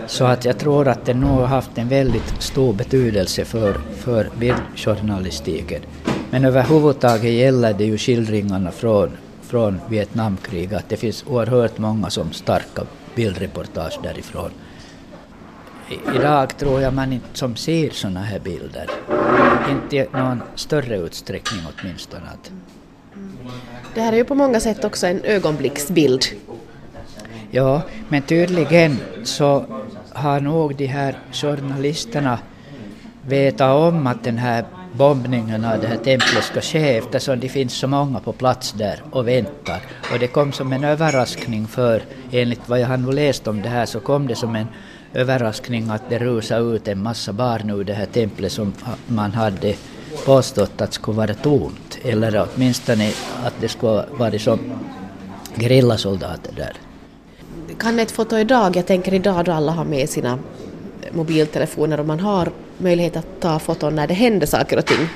Så 0.07 0.25
att 0.25 0.45
jag 0.45 0.57
tror 0.57 0.87
att 0.87 1.05
det 1.05 1.13
nog 1.13 1.39
har 1.39 1.45
haft 1.45 1.77
en 1.77 1.87
väldigt 1.87 2.33
stor 2.39 2.73
betydelse 2.73 3.45
för, 3.45 3.73
för 3.97 4.29
bildjournalistiken. 4.37 5.81
Men 6.29 6.45
överhuvudtaget 6.45 7.33
gäller 7.33 7.73
det 7.73 7.85
ju 7.85 7.97
skildringarna 7.97 8.71
från, 8.71 9.09
från 9.41 9.79
Vietnamkriget, 9.89 10.77
att 10.77 10.89
det 10.89 10.97
finns 10.97 11.23
oerhört 11.27 11.77
många 11.77 12.09
som 12.09 12.33
starka 12.33 12.81
bildreportage 13.15 13.99
därifrån. 14.03 14.51
Idag 16.15 16.57
tror 16.57 16.81
jag 16.81 16.93
man 16.93 17.13
inte 17.13 17.27
som 17.33 17.55
ser 17.55 17.89
sådana 17.89 18.19
här 18.19 18.39
bilder. 18.39 18.89
Inte 19.69 19.95
i 19.95 20.07
någon 20.13 20.41
större 20.55 20.97
utsträckning 20.97 21.61
åtminstone. 21.81 22.25
Det 23.93 24.01
här 24.01 24.13
är 24.13 24.17
ju 24.17 24.23
på 24.23 24.35
många 24.35 24.59
sätt 24.59 24.85
också 24.85 25.07
en 25.07 25.21
ögonblicksbild. 25.23 26.25
Ja, 27.51 27.81
men 28.09 28.21
tydligen 28.21 28.97
så 29.23 29.65
har 30.13 30.39
nog 30.39 30.75
de 30.75 30.85
här 30.85 31.17
journalisterna 31.31 32.39
vetat 33.27 33.75
om 33.75 34.07
att 34.07 34.23
den 34.23 34.37
här 34.37 34.65
bombningen 34.93 35.65
av 35.65 35.81
det 35.81 35.87
här 35.87 35.97
templet 35.97 36.43
ska 36.43 36.61
ske 36.61 36.97
eftersom 36.97 37.39
det 37.39 37.49
finns 37.49 37.73
så 37.73 37.87
många 37.87 38.19
på 38.19 38.33
plats 38.33 38.71
där 38.71 39.03
och 39.11 39.27
väntar. 39.27 39.81
Och 40.13 40.19
det 40.19 40.27
kom 40.27 40.51
som 40.51 40.73
en 40.73 40.83
överraskning 40.83 41.67
för, 41.67 42.01
enligt 42.31 42.69
vad 42.69 42.79
jag 42.79 42.87
har 42.87 43.13
läst 43.13 43.47
om 43.47 43.61
det 43.61 43.69
här, 43.69 43.85
så 43.85 43.99
kom 43.99 44.27
det 44.27 44.35
som 44.35 44.55
en 44.55 44.67
överraskning 45.13 45.89
att 45.89 46.09
det 46.09 46.17
rusade 46.19 46.75
ut 46.75 46.87
en 46.87 47.03
massa 47.03 47.33
barn 47.33 47.69
ur 47.69 47.83
det 47.83 47.93
här 47.93 48.05
templet 48.05 48.51
som 48.51 48.73
man 49.07 49.31
hade 49.31 49.75
påstått 50.25 50.81
att 50.81 50.93
skulle 50.93 51.17
vara 51.17 51.33
tomt. 51.33 51.99
Eller 52.03 52.47
åtminstone 52.47 53.11
att 53.43 53.53
det 53.59 53.67
skulle 53.67 54.05
vara 54.17 54.39
som 54.39 54.59
gerillasoldater 55.55 56.53
där. 56.55 56.73
Kan 57.77 57.99
ett 57.99 58.11
foto 58.11 58.37
idag, 58.37 58.75
jag 58.75 58.85
tänker 58.85 59.13
idag 59.13 59.45
då 59.45 59.51
alla 59.51 59.71
har 59.71 59.85
med 59.85 60.09
sina 60.09 60.39
mobiltelefoner 61.11 61.99
och 61.99 62.05
man 62.05 62.19
har 62.19 62.51
möjlighet 62.77 63.17
att 63.17 63.39
ta 63.39 63.59
foton 63.59 63.95
när 63.95 64.07
det 64.07 64.13
händer 64.13 64.47
saker 64.47 64.77
och 64.77 64.85
ting. 64.85 65.07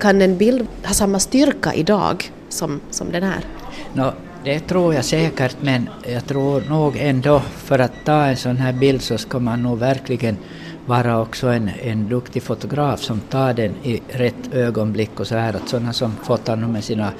Kan 0.00 0.22
en 0.22 0.38
bild 0.38 0.66
ha 0.84 0.94
samma 0.94 1.18
styrka 1.18 1.74
idag 1.74 2.30
som, 2.48 2.80
som 2.90 3.12
den 3.12 3.22
här? 3.22 3.44
No, 3.92 4.12
det 4.44 4.60
tror 4.60 4.94
jag 4.94 5.04
säkert, 5.04 5.56
men 5.60 5.88
jag 6.06 6.26
tror 6.26 6.60
nog 6.60 6.96
ändå 6.96 7.40
för 7.40 7.78
att 7.78 7.92
ta 8.04 8.24
en 8.24 8.36
sån 8.36 8.56
här 8.56 8.72
bild 8.72 9.02
så 9.02 9.18
ska 9.18 9.38
man 9.38 9.62
nog 9.62 9.78
verkligen 9.78 10.36
vara 10.86 11.20
också 11.20 11.46
en, 11.46 11.70
en 11.82 12.08
duktig 12.08 12.42
fotograf 12.42 13.00
som 13.00 13.20
tar 13.20 13.54
den 13.54 13.74
i 13.82 14.02
rätt 14.08 14.52
ögonblick 14.52 15.20
och 15.20 15.26
så 15.26 15.36
här 15.36 15.54
att 15.54 15.68
sådana 15.68 15.92
som 15.92 16.16
fotar 16.22 16.56
nu 16.56 16.66
med 16.66 16.84
sina 16.84 17.12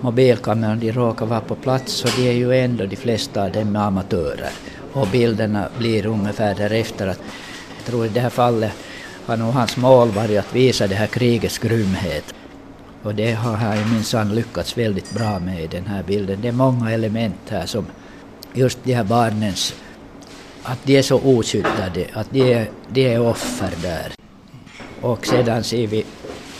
mobilkameror, 0.00 0.76
de 0.76 0.92
råkar 0.92 1.26
vara 1.26 1.40
på 1.40 1.54
plats 1.54 1.92
så 1.92 2.08
de 2.16 2.28
är 2.28 2.32
ju 2.32 2.52
ändå 2.52 2.86
de 2.86 2.96
flesta 2.96 3.44
av 3.44 3.52
dem 3.52 3.76
amatörer 3.76 4.50
och 4.92 5.06
bilderna 5.12 5.68
blir 5.78 6.06
ungefär 6.06 6.54
därefter. 6.54 7.06
Att, 7.06 7.20
jag 7.76 7.86
tror 7.86 8.06
i 8.06 8.08
det 8.08 8.20
här 8.20 8.30
fallet 8.30 8.72
har 9.26 9.36
nog 9.36 9.52
hans 9.52 9.76
mål 9.76 10.08
varit 10.08 10.38
att 10.38 10.54
visa 10.54 10.86
det 10.86 10.94
här 10.94 11.06
krigets 11.06 11.58
grymhet. 11.58 12.34
Och 13.02 13.14
det 13.14 13.32
har 13.32 13.56
han 13.56 13.92
minsann 13.92 14.34
lyckats 14.34 14.78
väldigt 14.78 15.10
bra 15.10 15.38
med 15.38 15.64
i 15.64 15.66
den 15.66 15.86
här 15.86 16.02
bilden. 16.02 16.38
Det 16.42 16.48
är 16.48 16.52
många 16.52 16.90
element 16.90 17.40
här 17.48 17.66
som 17.66 17.86
just 18.54 18.78
de 18.84 18.94
här 18.94 19.04
barnens, 19.04 19.74
att 20.62 20.78
de 20.84 20.98
är 20.98 21.02
så 21.02 21.20
oskyddade, 21.20 22.06
att 22.12 22.30
de 22.30 22.52
är, 22.52 22.70
de 22.88 23.14
är 23.14 23.20
offer 23.20 23.72
där. 23.82 24.12
Och 25.00 25.26
sedan 25.26 25.64
ser 25.64 25.86
vi 25.86 26.04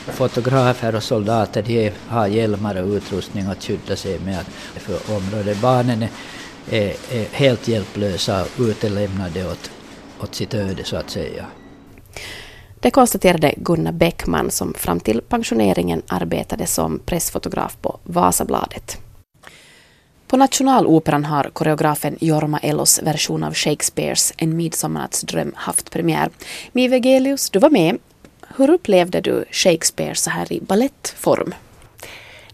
fotografer 0.07 0.95
och 0.95 1.03
soldater, 1.03 1.63
de 1.63 1.93
har 2.09 2.27
hjälmar 2.27 2.83
och 2.83 2.89
utrustning 2.89 3.47
att 3.47 3.65
skydda 3.65 3.97
sig 3.97 4.19
med 4.19 4.45
för 4.77 5.17
området. 5.17 5.61
Barnen 5.61 6.03
är, 6.03 6.11
är, 6.71 6.95
är 7.11 7.27
helt 7.33 7.69
hjälplösa 7.69 8.43
och 8.43 8.61
utelämnade 8.61 9.47
åt, 9.47 9.71
åt 10.21 10.35
sitt 10.35 10.55
öde 10.55 10.85
så 10.85 10.97
att 10.97 11.11
säga. 11.11 11.47
Det 12.83 12.91
konstaterade 12.91 13.55
Gunnar 13.57 13.93
Bäckman 13.93 14.51
som 14.51 14.75
fram 14.75 15.01
till 15.01 15.21
pensioneringen 15.21 16.03
arbetade 16.09 16.67
som 16.67 16.99
pressfotograf 16.99 17.77
på 17.83 17.99
Vasabladet. 18.05 18.99
På 20.27 20.37
Nationaloperan 20.37 21.25
har 21.25 21.51
koreografen 21.53 22.17
Jorma 22.21 22.59
Ellos 22.59 23.03
version 23.03 23.45
av 23.45 23.55
Shakespeares 23.55 24.33
En 24.37 24.57
midsommarnattsdröm 24.57 25.53
haft 25.57 25.91
premiär. 25.91 26.31
Mi 26.73 26.89
Vegelius, 26.89 27.51
du 27.51 27.59
var 27.59 27.71
med. 27.71 27.99
Hur 28.57 28.71
upplevde 28.71 29.21
du 29.21 29.45
Shakespeare 29.51 30.15
så 30.15 30.31
här 30.31 30.53
i 30.53 30.61
ballettform? 30.61 31.55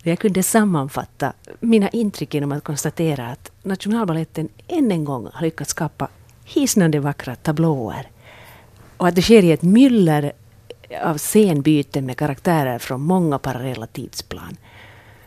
Jag 0.03 0.19
kunde 0.19 0.43
sammanfatta 0.43 1.33
mina 1.61 1.89
intryck 1.89 2.35
genom 2.35 2.53
att 2.53 2.65
konstatera 2.65 3.29
att 3.29 3.51
Nationalbaletten 3.63 4.49
än 4.69 4.93
en 4.93 5.05
gång 5.05 5.29
har 5.33 5.43
lyckats 5.43 5.71
skapa 5.71 6.09
hisnande 6.45 7.01
vackra 7.01 7.35
tablåer 7.35 8.09
och 8.97 9.09
att 9.09 9.15
det 9.15 9.23
sker 9.23 9.43
i 9.43 9.53
ett 9.53 9.63
myller 9.63 10.33
av 11.03 11.19
scenbyten 11.19 12.07
med 12.07 12.17
karaktärer 12.17 12.79
från 12.79 13.01
många 13.01 13.39
parallella 13.39 13.87
tidsplan. 13.87 14.57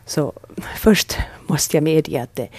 Så 0.06 0.34
först 0.76 1.18
måste 1.48 1.78
jag 1.78 1.84
medge 1.84 2.22
att 2.24 2.36
det 2.36 2.50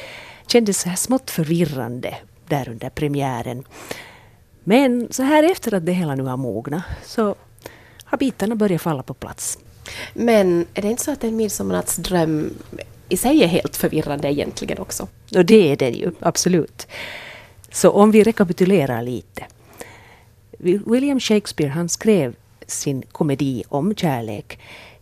kändes 0.46 0.80
så 0.80 0.88
här 0.88 0.96
smått 0.96 1.30
förvirrande 1.30 2.16
där 2.48 2.68
under 2.68 2.90
premiären. 2.90 3.64
Men 4.64 5.08
så 5.10 5.22
här 5.22 5.42
efter 5.42 5.74
att 5.74 5.86
det 5.86 5.92
hela 5.92 6.14
nu 6.14 6.22
har 6.22 6.36
mognat 6.36 6.82
så 7.04 7.34
har 8.04 8.18
bitarna 8.18 8.54
börjat 8.54 8.82
falla 8.82 9.02
på 9.02 9.14
plats. 9.14 9.58
Men 10.14 10.66
är 10.74 10.82
det 10.82 10.88
inte 10.88 11.02
så 11.02 11.10
att 11.10 11.24
en 11.24 11.36
midsommarnattsdröm 11.36 12.54
i 13.08 13.16
sig 13.16 13.42
är 13.42 13.46
helt 13.46 13.76
förvirrande 13.76 14.32
egentligen 14.32 14.78
också? 14.78 15.08
Och 15.36 15.44
det 15.44 15.72
är 15.72 15.76
den 15.76 15.94
ju, 15.94 16.12
absolut. 16.20 16.86
Så 17.72 17.90
om 17.90 18.10
vi 18.10 18.24
rekapitulerar 18.24 19.02
lite. 19.02 19.44
William 20.62 21.20
Shakespeare 21.20 21.70
han 21.70 21.88
skrev 21.88 22.34
sin 22.66 23.02
komedi 23.12 23.64
om 23.68 23.94
kärlek 23.94 24.58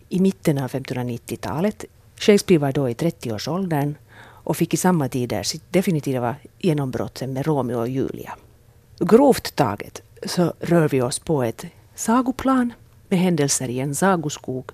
i 0.09 0.19
mitten 0.19 0.57
av 0.57 0.71
1590-talet. 0.71 1.85
Shakespeare 2.15 2.59
var 2.59 2.71
då 2.71 2.89
i 2.89 2.93
30-årsåldern 2.93 3.95
och 4.21 4.57
fick 4.57 4.73
i 4.73 4.77
samma 4.77 5.09
tider 5.09 5.43
sitt 5.43 5.73
definitiva 5.73 6.35
genombrott 6.59 7.21
med 7.21 7.45
Romeo 7.45 7.79
och 7.79 7.89
Julia. 7.89 8.33
Grovt 8.99 9.55
taget 9.55 10.01
så 10.25 10.53
rör 10.59 10.89
vi 10.89 11.01
oss 11.01 11.19
på 11.19 11.43
ett 11.43 11.65
sagoplan 11.95 12.73
med 13.07 13.19
händelser 13.19 13.69
i 13.69 13.79
en 13.79 13.95
sagoskog 13.95 14.71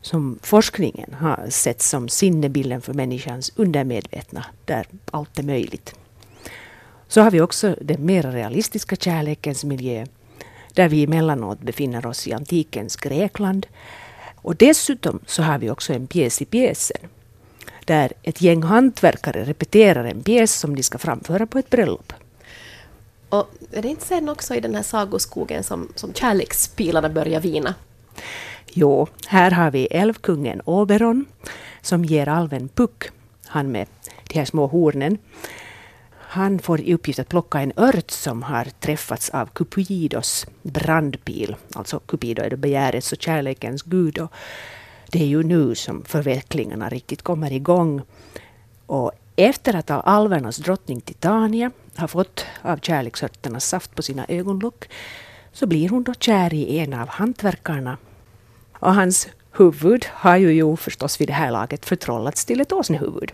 som 0.00 0.38
forskningen 0.42 1.14
har 1.14 1.46
sett 1.48 1.82
som 1.82 2.08
sinnebilden 2.08 2.80
för 2.80 2.94
människans 2.94 3.52
undermedvetna, 3.56 4.44
där 4.64 4.86
allt 5.10 5.38
är 5.38 5.42
möjligt. 5.42 5.94
Så 7.12 7.20
har 7.20 7.30
vi 7.30 7.40
också 7.40 7.76
den 7.80 8.06
mer 8.06 8.22
realistiska 8.22 8.96
kärlekens 8.96 9.64
miljö, 9.64 10.06
där 10.72 10.88
vi 10.88 11.04
emellanåt 11.04 11.60
befinner 11.60 12.06
oss 12.06 12.26
i 12.26 12.32
antikens 12.32 12.96
Grekland. 12.96 13.66
Och 14.36 14.56
dessutom 14.56 15.20
så 15.26 15.42
har 15.42 15.58
vi 15.58 15.70
också 15.70 15.92
en 15.92 16.06
pjäs 16.06 16.42
i 16.42 16.44
pjäsen, 16.44 17.08
där 17.84 18.12
ett 18.22 18.42
gäng 18.42 18.62
hantverkare 18.62 19.44
repeterar 19.44 20.04
en 20.04 20.22
pjäs 20.22 20.54
som 20.54 20.76
de 20.76 20.82
ska 20.82 20.98
framföra 20.98 21.46
på 21.46 21.58
ett 21.58 21.70
bröllop. 21.70 22.12
Och 23.28 23.50
är 23.72 23.82
det 23.82 23.88
inte 23.88 24.06
sen 24.06 24.28
också 24.28 24.54
i 24.54 24.60
den 24.60 24.74
här 24.74 24.82
sagoskogen 24.82 25.64
som, 25.64 25.92
som 25.94 26.14
kärlekspilarna 26.14 27.08
börjar 27.08 27.40
vina? 27.40 27.74
Jo, 28.66 29.06
här 29.26 29.50
har 29.50 29.70
vi 29.70 29.86
älvkungen 29.86 30.60
Oberon 30.60 31.24
som 31.82 32.04
ger 32.04 32.28
alven 32.28 32.68
Puck, 32.68 33.04
han 33.46 33.72
med 33.72 33.86
de 34.28 34.38
här 34.38 34.44
små 34.44 34.66
hornen. 34.66 35.18
Han 36.32 36.58
får 36.58 36.80
i 36.80 36.94
uppgift 36.94 37.18
att 37.18 37.28
plocka 37.28 37.60
en 37.60 37.72
ört 37.76 38.10
som 38.10 38.42
har 38.42 38.64
träffats 38.64 39.30
av 39.30 39.46
Cupidos 39.46 40.46
brandpil. 40.62 41.56
Alltså 41.74 41.98
Cupido 41.98 42.42
är 42.42 42.50
då 42.50 42.56
begärets 42.56 43.12
och 43.12 43.22
kärlekens 43.22 43.82
gud. 43.82 44.18
Och 44.18 44.32
det 45.08 45.22
är 45.22 45.26
ju 45.26 45.42
nu 45.42 45.74
som 45.74 46.04
förvecklingarna 46.04 46.88
riktigt 46.88 47.22
kommer 47.22 47.52
igång. 47.52 48.02
Och 48.86 49.12
efter 49.36 49.74
att 49.74 49.90
alvernas 49.90 50.56
drottning 50.56 51.00
Titania 51.00 51.70
har 51.96 52.08
fått 52.08 52.46
av 52.62 52.76
kärleksörternas 52.76 53.66
saft 53.66 53.94
på 53.94 54.02
sina 54.02 54.26
ögonlock 54.28 54.88
så 55.52 55.66
blir 55.66 55.88
hon 55.88 56.02
då 56.02 56.14
kär 56.14 56.54
i 56.54 56.78
en 56.78 56.94
av 56.94 57.08
hantverkarna 57.08 57.96
och 58.78 58.94
hans 58.94 59.28
huvud 59.52 60.06
har 60.10 60.36
ju, 60.36 60.52
ju 60.52 60.76
förstås 60.76 61.20
vid 61.20 61.28
det 61.28 61.32
här 61.32 61.50
laget 61.50 61.86
förtrollats 61.86 62.44
till 62.44 62.60
ett 62.60 62.72
åsnehuvud. 62.72 63.32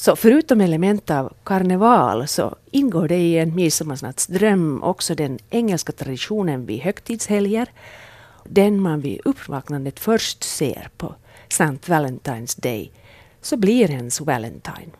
Så 0.00 0.16
förutom 0.16 0.60
element 0.60 1.10
av 1.10 1.32
karneval 1.44 2.28
så 2.28 2.56
ingår 2.70 3.08
det 3.08 3.16
i 3.16 3.38
en 3.38 3.54
midsommarnattsdröm 3.54 4.82
också 4.82 5.14
den 5.14 5.38
engelska 5.50 5.92
traditionen 5.92 6.66
vid 6.66 6.80
högtidshelger. 6.80 7.72
Den 8.44 8.80
man 8.80 9.00
vid 9.00 9.20
uppvaknandet 9.24 10.00
först 10.00 10.44
ser 10.44 10.88
på 10.96 11.14
St. 11.48 11.64
Valentine's 11.64 12.60
Day 12.60 12.92
så 13.40 13.56
blir 13.56 13.90
ens 13.90 14.20
Valentine. 14.20 14.90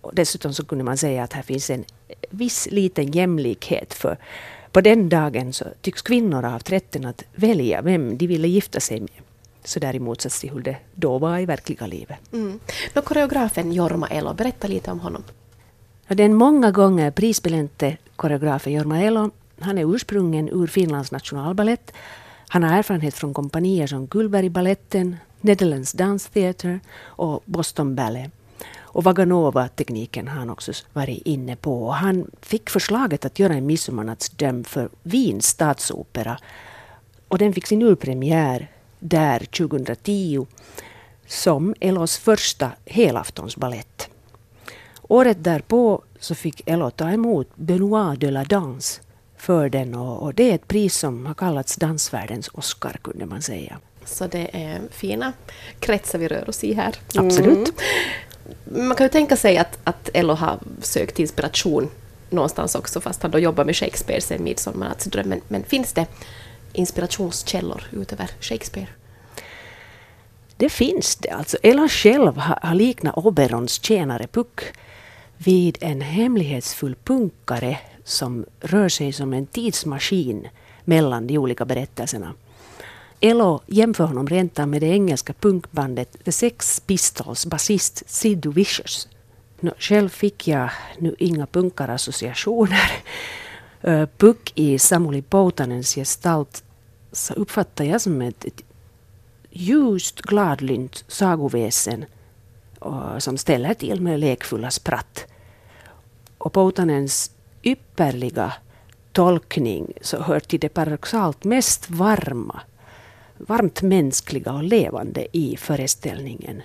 Och 0.00 0.14
dessutom 0.14 0.54
så 0.54 0.64
kunde 0.64 0.84
man 0.84 0.96
säga 0.96 1.22
att 1.22 1.32
här 1.32 1.42
finns 1.42 1.70
en 1.70 1.84
viss 2.30 2.68
liten 2.70 3.12
jämlikhet 3.12 3.94
för 3.94 4.16
på 4.72 4.80
den 4.80 5.08
dagen 5.08 5.52
så 5.52 5.64
tycks 5.80 6.02
kvinnor 6.02 6.42
ha 6.42 6.50
haft 6.50 6.72
rätten 6.72 7.04
att 7.04 7.24
välja 7.34 7.82
vem 7.82 8.18
de 8.18 8.26
ville 8.26 8.48
gifta 8.48 8.80
sig 8.80 9.00
med. 9.00 9.29
Så 9.64 9.80
där 9.80 9.94
i 9.94 9.98
motsats 9.98 10.40
till 10.40 10.50
hur 10.50 10.60
det 10.60 10.76
då 10.94 11.18
var 11.18 11.38
i 11.38 11.46
verkliga 11.46 11.86
livet. 11.86 12.18
Mm. 12.32 12.60
Då 12.94 13.02
koreografen 13.02 13.72
Jorma 13.72 14.08
Elo, 14.08 14.34
berätta 14.34 14.68
lite 14.68 14.90
om 14.90 15.00
honom. 15.00 15.22
Den 16.08 16.34
många 16.34 16.70
gånger 16.70 17.10
prisbelönte 17.10 17.96
koreografen 18.16 18.72
Jorma 18.72 19.02
Elo, 19.02 19.30
han 19.60 19.78
är 19.78 19.94
ursprungen 19.94 20.48
ur 20.48 20.66
Finlands 20.66 21.10
nationalballett. 21.10 21.92
Han 22.48 22.62
har 22.62 22.78
erfarenhet 22.78 23.14
från 23.14 23.34
kompanier 23.34 23.86
som 23.86 24.06
Gullbergbaletten, 24.06 25.16
Netherlands 25.40 25.92
Dance 25.92 26.30
Theatre 26.30 26.80
och 27.02 27.42
Boston 27.44 27.94
Ballet. 27.94 28.30
Och 28.92 29.04
Vaganova-tekniken 29.04 30.28
har 30.28 30.38
han 30.38 30.50
också 30.50 30.72
varit 30.92 31.22
inne 31.26 31.56
på. 31.56 31.90
Han 31.90 32.30
fick 32.40 32.70
förslaget 32.70 33.24
att 33.24 33.38
göra 33.38 33.54
en 33.54 33.66
midsommarnattsdöm 33.66 34.64
för 34.64 34.88
Wiens 35.02 35.46
statsopera. 35.46 36.38
Och 37.28 37.38
den 37.38 37.52
fick 37.52 37.66
sin 37.66 37.82
urpremiär 37.82 38.70
där 39.00 39.38
2010 39.38 40.46
som 41.26 41.74
Elos 41.80 42.18
första 42.18 42.70
helaftonsballett. 42.86 44.08
Året 45.02 45.44
därpå 45.44 46.02
så 46.18 46.34
fick 46.34 46.62
Elo 46.66 46.90
ta 46.90 47.10
emot 47.10 47.48
Benoit 47.54 48.20
de 48.20 48.30
la 48.30 48.44
Danse 48.44 49.00
för 49.36 49.68
den 49.68 49.94
och, 49.94 50.22
och, 50.22 50.34
det 50.34 50.50
är 50.50 50.54
ett 50.54 50.68
pris 50.68 50.98
som 50.98 51.26
har 51.26 51.34
kallats 51.34 51.76
dansvärldens 51.76 52.50
Oscar 52.52 52.98
kunde 53.02 53.26
man 53.26 53.42
säga. 53.42 53.78
Så 54.04 54.26
det 54.26 54.50
är 54.52 54.80
fina 54.90 55.32
kretsar 55.80 56.18
vi 56.18 56.28
rör 56.28 56.48
oss 56.48 56.64
i 56.64 56.74
här. 56.74 56.94
Absolut. 57.14 57.68
Mm 57.68 57.74
man 58.64 58.96
kan 58.96 59.04
ju 59.04 59.10
tänka 59.10 59.36
sig 59.36 59.58
att, 59.58 59.78
att 59.84 60.10
Ello 60.14 60.34
har 60.34 60.58
sökt 60.80 61.18
inspiration 61.18 61.90
någonstans 62.30 62.74
också, 62.74 63.00
fast 63.00 63.22
han 63.22 63.30
då 63.30 63.38
jobbar 63.38 63.64
med 63.64 63.76
Shakespeare 63.76 64.20
sen 64.20 64.44
Midsommarnattsdrömmen. 64.44 65.40
Men 65.48 65.64
finns 65.64 65.92
det 65.92 66.06
inspirationskällor 66.72 67.82
utöver 67.92 68.30
Shakespeare? 68.40 68.88
Det 70.56 70.68
finns 70.68 71.16
det. 71.16 71.28
Alltså 71.28 71.56
Elan 71.62 71.88
själv 71.88 72.36
har, 72.36 72.58
har 72.62 72.74
liknat 72.74 73.16
Oberons 73.16 73.82
tjänare 73.82 74.26
Puck 74.26 74.60
vid 75.36 75.78
en 75.80 76.00
hemlighetsfull 76.00 76.94
punkare 77.04 77.78
som 78.04 78.44
rör 78.60 78.88
sig 78.88 79.12
som 79.12 79.32
en 79.32 79.46
tidsmaskin 79.46 80.48
mellan 80.84 81.26
de 81.26 81.38
olika 81.38 81.64
berättelserna. 81.64 82.34
Elo 83.20 83.60
jämför 83.66 84.04
honom 84.04 84.28
rent 84.28 84.56
med 84.56 84.80
det 84.80 84.86
engelska 84.86 85.32
punkbandet 85.32 86.24
The 86.24 86.32
Sex 86.32 86.80
Pistols 86.80 87.46
basist 87.46 88.02
Sid 88.06 88.46
Vicious. 88.46 89.08
No, 89.60 89.70
själv 89.78 90.08
fick 90.08 90.48
jag 90.48 90.70
nu 90.98 91.14
inga 91.18 91.46
punkarassociationer. 91.46 92.90
Uh, 93.88 94.06
Puck 94.16 94.52
i 94.54 94.78
Samuli 94.78 95.22
Poutanens 95.22 95.94
gestalt 95.94 96.64
så 97.12 97.34
uppfattar 97.34 97.84
jag 97.84 98.00
som 98.00 98.22
ett, 98.22 98.44
ett 98.44 98.62
ljust, 99.50 100.20
gladlynt 100.20 101.04
sagoväsen 101.08 102.04
som 103.18 103.38
ställer 103.38 103.74
till 103.74 104.00
med 104.00 104.20
lekfulla 104.20 104.70
spratt. 104.70 105.26
Och 106.38 106.52
Poutanens 106.52 107.30
ypperliga 107.62 108.52
tolkning 109.12 109.92
så 110.00 110.22
hör 110.22 110.40
till 110.40 110.60
det 110.60 110.68
paradoxalt 110.68 111.44
mest 111.44 111.90
varma 111.90 112.60
varmt 113.46 113.82
mänskliga 113.82 114.52
och 114.52 114.62
levande 114.62 115.36
i 115.36 115.56
föreställningen. 115.56 116.62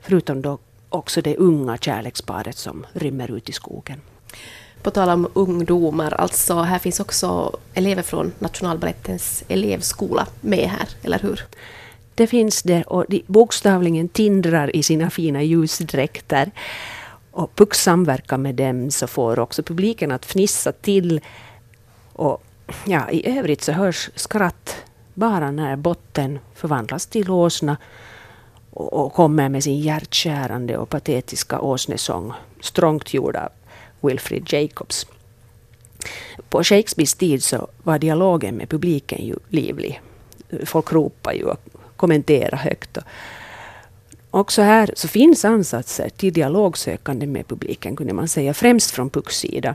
Förutom 0.00 0.42
då 0.42 0.58
också 0.88 1.22
det 1.22 1.36
unga 1.36 1.76
kärleksparet 1.78 2.56
som 2.56 2.86
rymmer 2.92 3.30
ut 3.30 3.48
i 3.48 3.52
skogen. 3.52 4.00
På 4.84 4.90
tal 4.90 5.08
om 5.08 5.28
ungdomar, 5.34 6.14
alltså 6.14 6.60
här 6.60 6.78
finns 6.78 7.00
också 7.00 7.56
elever 7.74 8.02
från 8.02 8.32
Nationalbalettens 8.38 9.44
elevskola 9.48 10.26
med 10.40 10.68
här, 10.68 10.88
eller 11.02 11.18
hur? 11.18 11.40
Det 12.14 12.26
finns 12.26 12.62
det 12.62 12.82
och 12.82 13.04
de 13.08 13.22
bokstavligen 13.26 14.08
tindrar 14.08 14.76
i 14.76 14.82
sina 14.82 15.10
fina 15.10 15.42
ljusdräkter. 15.42 16.50
Och 17.30 17.54
Puck 17.54 17.74
samverkar 17.74 18.38
med 18.38 18.54
dem 18.54 18.90
så 18.90 19.06
får 19.06 19.38
också 19.38 19.62
publiken 19.62 20.12
att 20.12 20.24
fnissa 20.26 20.72
till. 20.72 21.20
Och 22.12 22.42
ja, 22.84 23.10
i 23.10 23.38
övrigt 23.38 23.62
så 23.62 23.72
hörs 23.72 24.10
skratt 24.14 24.76
bara 25.14 25.50
när 25.50 25.76
botten 25.76 26.38
förvandlas 26.54 27.06
till 27.06 27.30
åsna 27.30 27.76
och, 28.70 28.92
och 28.92 29.12
kommer 29.12 29.48
med 29.48 29.64
sin 29.64 29.80
hjärtkärande 29.80 30.78
och 30.78 30.88
patetiska 30.88 31.60
åsnesång, 31.60 32.32
strångt 32.60 33.14
gjord 33.14 33.36
av 33.36 33.48
Wilfrid 34.06 34.52
Jacobs. 34.52 35.06
På 36.48 36.64
Shakespeares 36.64 37.14
tid 37.14 37.42
så 37.42 37.68
var 37.82 37.98
dialogen 37.98 38.54
med 38.54 38.68
publiken 38.68 39.26
ju 39.26 39.36
livlig. 39.48 40.00
Folk 40.64 40.92
ropade 40.92 41.36
ju 41.36 41.44
och 41.44 41.58
kommenterade 41.96 42.56
högt. 42.56 42.98
Också 44.30 44.62
här 44.62 44.90
så 44.96 45.08
finns 45.08 45.44
ansatser 45.44 46.08
till 46.08 46.32
dialogsökande 46.32 47.26
med 47.26 47.48
publiken, 47.48 47.96
kunde 47.96 48.12
man 48.12 48.28
säga, 48.28 48.54
främst 48.54 48.90
från 48.90 49.10
Pucks 49.10 49.36
sida. 49.36 49.74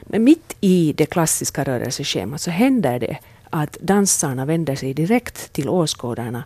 Men 0.00 0.24
mitt 0.24 0.56
i 0.60 0.92
det 0.96 1.06
klassiska 1.06 1.64
rörelseschemat 1.64 2.40
så 2.40 2.50
händer 2.50 2.98
det 2.98 3.18
att 3.50 3.72
dansarna 3.80 4.44
vänder 4.44 4.76
sig 4.76 4.94
direkt 4.94 5.52
till 5.52 5.68
åskådarna. 5.68 6.44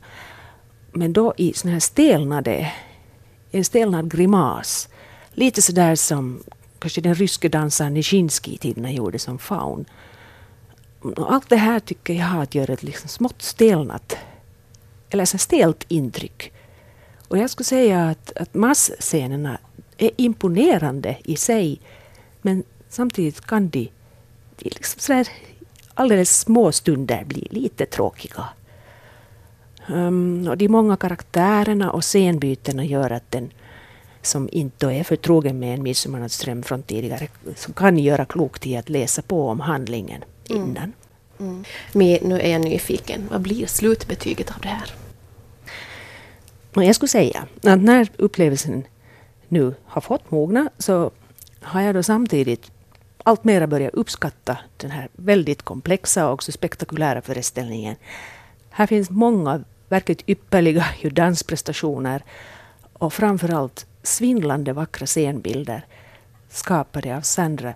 Men 0.92 1.12
då 1.12 1.34
i 1.36 1.52
sån 1.52 1.70
här 1.70 1.80
stelnade, 1.80 2.72
en 3.50 3.64
stelnad 3.64 4.10
grimas. 4.10 4.88
Lite 5.32 5.62
sådär 5.62 5.94
som 5.94 6.42
kanske 6.86 7.00
den 7.00 7.14
ryske 7.14 7.48
dansaren 7.48 7.94
Nijinsky 7.94 8.52
i 8.52 8.58
tiderna 8.58 8.92
gjorde 8.92 9.18
som 9.18 9.38
faun. 9.38 9.84
Allt 11.16 11.48
det 11.48 11.56
här 11.56 11.80
tycker 11.80 12.14
jag 12.14 12.26
har 12.26 12.42
att 12.42 12.54
göra 12.54 12.72
ett 12.72 12.82
liksom 12.82 13.08
smått 13.08 13.42
stelnat, 13.42 14.16
eller 15.10 15.24
så 15.24 15.38
stelt 15.38 15.84
intryck. 15.88 16.52
Och 17.28 17.38
jag 17.38 17.50
skulle 17.50 17.64
säga 17.64 18.08
att, 18.08 18.36
att 18.36 18.54
massscenerna 18.54 19.58
är 19.98 20.10
imponerande 20.16 21.16
i 21.24 21.36
sig, 21.36 21.80
men 22.42 22.62
samtidigt 22.88 23.40
kan 23.40 23.68
de 23.68 23.90
liksom 24.58 25.00
sådär 25.00 25.28
alldeles 25.94 26.40
små 26.40 26.72
stunder 26.72 27.24
bli 27.24 27.48
lite 27.50 27.86
tråkiga. 27.86 28.44
Um, 29.88 30.48
och 30.48 30.58
de 30.58 30.68
många 30.68 30.96
karaktärerna 30.96 31.90
och 31.90 32.04
scenbytena 32.04 32.84
gör 32.84 33.10
att 33.10 33.30
den 33.30 33.50
som 34.26 34.48
inte 34.52 34.86
är 34.86 35.04
förtrogen 35.04 35.58
med 35.58 35.74
en 35.74 35.82
midsommarnattsdröm 35.82 36.62
från 36.62 36.82
tidigare 36.82 37.28
som 37.56 37.74
kan 37.74 37.98
göra 37.98 38.24
klokt 38.24 38.66
i 38.66 38.76
att 38.76 38.88
läsa 38.88 39.22
på 39.22 39.48
om 39.48 39.60
handlingen 39.60 40.24
mm. 40.50 40.62
innan. 40.62 40.92
Mm. 41.40 41.64
Men 41.92 42.18
nu 42.22 42.40
är 42.40 42.52
jag 42.52 42.60
nyfiken. 42.60 43.28
Vad 43.30 43.40
blir 43.40 43.66
slutbetyget 43.66 44.50
av 44.50 44.60
det 44.60 44.68
här? 44.68 44.94
Jag 46.74 46.94
skulle 46.94 47.08
säga 47.08 47.46
att 47.62 47.80
när 47.80 48.08
upplevelsen 48.16 48.82
nu 49.48 49.74
har 49.84 50.00
fått 50.00 50.30
mogna 50.30 50.70
så 50.78 51.10
har 51.60 51.80
jag 51.80 51.94
då 51.94 52.02
samtidigt 52.02 52.70
allt 53.18 53.44
mera 53.44 53.66
börjat 53.66 53.94
uppskatta 53.94 54.58
den 54.76 54.90
här 54.90 55.08
väldigt 55.12 55.62
komplexa 55.62 56.26
och 56.26 56.32
också 56.32 56.52
spektakulära 56.52 57.22
föreställningen. 57.22 57.96
Här 58.70 58.86
finns 58.86 59.10
många 59.10 59.64
verkligt 59.88 60.22
ypperliga 60.26 60.86
dansprestationer 61.02 62.22
och 62.92 63.12
framförallt 63.12 63.86
svindlande 64.06 64.72
vackra 64.72 65.06
scenbilder 65.06 65.86
skapade 66.48 67.16
av 67.16 67.20
Sandra 67.20 67.74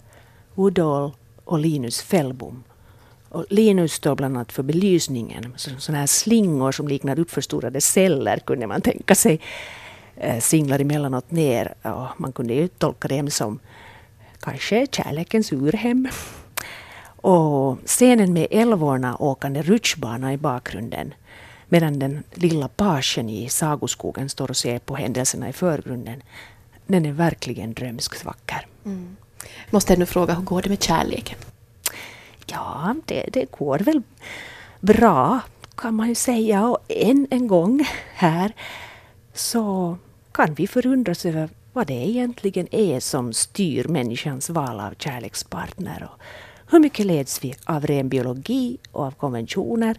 Woodall 0.54 1.12
och 1.44 1.58
Linus 1.58 2.02
Fellbom. 2.02 2.64
Och 3.28 3.44
Linus 3.50 3.92
står 3.92 4.14
bland 4.16 4.36
annat 4.36 4.52
för 4.52 4.62
belysningen. 4.62 5.54
Sådana 5.56 5.98
här 5.98 6.06
slingor 6.06 6.72
som 6.72 6.88
liknar 6.88 7.18
uppförstorade 7.18 7.80
celler 7.80 8.36
kunde 8.38 8.66
man 8.66 8.80
tänka 8.80 9.14
sig 9.14 9.40
eh, 10.16 10.40
singlar 10.40 10.78
emellanåt 10.78 11.30
ner. 11.30 11.74
Och 11.82 12.20
man 12.20 12.32
kunde 12.32 12.54
ju 12.54 12.68
tolka 12.68 13.08
dem 13.08 13.30
som 13.30 13.58
kanske 14.40 14.86
kärlekens 14.90 15.52
urhem. 15.52 16.08
Och 17.22 17.78
scenen 17.86 18.32
med 18.32 18.46
älvorna 18.50 19.16
åkande 19.16 19.62
rutschbana 19.62 20.32
i 20.32 20.36
bakgrunden 20.36 21.14
medan 21.70 21.98
den 21.98 22.22
lilla 22.34 22.68
pagen 22.68 23.28
i 23.28 23.48
sagoskogen 23.48 24.28
står 24.28 24.50
och 24.50 24.56
ser 24.56 24.78
på 24.78 24.96
händelserna 24.96 25.48
i 25.48 25.52
förgrunden. 25.52 26.22
Den 26.86 27.06
är 27.06 27.12
verkligen 27.12 27.74
drömskt 27.74 28.24
vacker. 28.24 28.66
Mm. 28.84 29.16
Måste 29.70 29.92
jag 29.92 29.98
nu 29.98 30.06
fråga, 30.06 30.34
hur 30.34 30.42
går 30.42 30.62
det 30.62 30.68
med 30.68 30.82
kärleken? 30.82 31.38
Ja, 32.46 32.94
det, 33.06 33.24
det 33.32 33.50
går 33.50 33.78
väl 33.78 34.02
bra 34.80 35.40
kan 35.76 35.94
man 35.94 36.08
ju 36.08 36.14
säga. 36.14 36.66
Och 36.66 36.78
än 36.88 37.26
en 37.30 37.48
gång 37.48 37.86
här 38.14 38.52
så 39.34 39.96
kan 40.32 40.54
vi 40.54 40.66
förundras 40.66 41.26
över 41.26 41.48
vad 41.72 41.86
det 41.86 42.08
egentligen 42.08 42.74
är 42.74 43.00
som 43.00 43.32
styr 43.32 43.88
människans 43.88 44.50
val 44.50 44.80
av 44.80 44.94
kärlekspartner. 44.98 46.08
Och 46.12 46.20
hur 46.72 46.80
mycket 46.80 47.06
leds 47.06 47.44
vi 47.44 47.54
av 47.64 47.86
ren 47.86 48.08
biologi 48.08 48.78
och 48.92 49.04
av 49.04 49.10
konventioner 49.10 49.96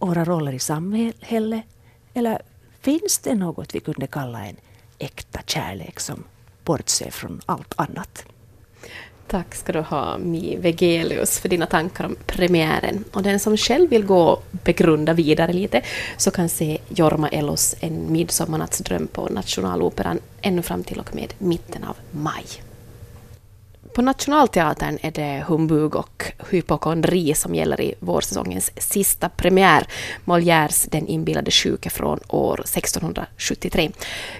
våra 0.00 0.24
roller 0.24 0.52
i 0.52 0.58
samhället? 0.58 1.64
Eller 2.14 2.42
finns 2.80 3.18
det 3.18 3.34
något 3.34 3.74
vi 3.74 3.80
kunde 3.80 4.06
kalla 4.06 4.46
en 4.46 4.56
äkta 4.98 5.40
kärlek 5.46 6.00
som 6.00 6.24
bortser 6.64 7.10
från 7.10 7.40
allt 7.46 7.74
annat? 7.76 8.24
Tack 9.28 9.54
ska 9.54 9.72
du 9.72 9.80
ha, 9.80 10.18
Mi 10.18 10.56
Vegelius, 10.56 11.38
för 11.38 11.48
dina 11.48 11.66
tankar 11.66 12.04
om 12.04 12.16
premiären. 12.26 13.04
Och 13.12 13.22
den 13.22 13.40
som 13.40 13.56
själv 13.56 13.90
vill 13.90 14.04
gå 14.06 14.22
och 14.22 14.44
begrunda 14.64 15.12
vidare 15.12 15.52
lite 15.52 15.82
så 16.16 16.30
kan 16.30 16.48
se 16.48 16.78
Jorma 16.88 17.28
Ellos 17.28 17.74
En 17.80 18.12
midsommarnattsdröm 18.12 19.06
på 19.06 19.28
Nationaloperan 19.28 20.18
ännu 20.42 20.62
fram 20.62 20.84
till 20.84 21.00
och 21.00 21.14
med 21.14 21.34
mitten 21.38 21.84
av 21.84 21.96
maj. 22.10 22.65
På 23.96 24.02
Nationalteatern 24.02 24.98
är 25.02 25.10
det 25.10 25.44
humbug 25.46 25.96
och 25.96 26.24
hypokondri 26.50 27.34
som 27.34 27.54
gäller 27.54 27.80
i 27.80 27.94
vårsäsongens 28.00 28.72
sista 28.76 29.28
premiär, 29.28 29.86
Molières 30.24 30.88
Den 30.90 31.06
inbillade 31.06 31.50
sjuke 31.50 31.90
från 31.90 32.20
år 32.28 32.60
1673. 32.60 33.90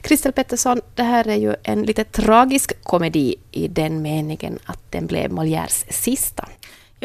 Kristel 0.00 0.32
Pettersson, 0.32 0.80
det 0.94 1.02
här 1.02 1.28
är 1.28 1.34
ju 1.36 1.54
en 1.62 1.82
lite 1.82 2.04
tragisk 2.04 2.82
komedi 2.82 3.36
i 3.50 3.68
den 3.68 4.02
meningen 4.02 4.58
att 4.64 4.80
den 4.90 5.06
blev 5.06 5.30
Molières 5.30 5.84
sista. 5.92 6.48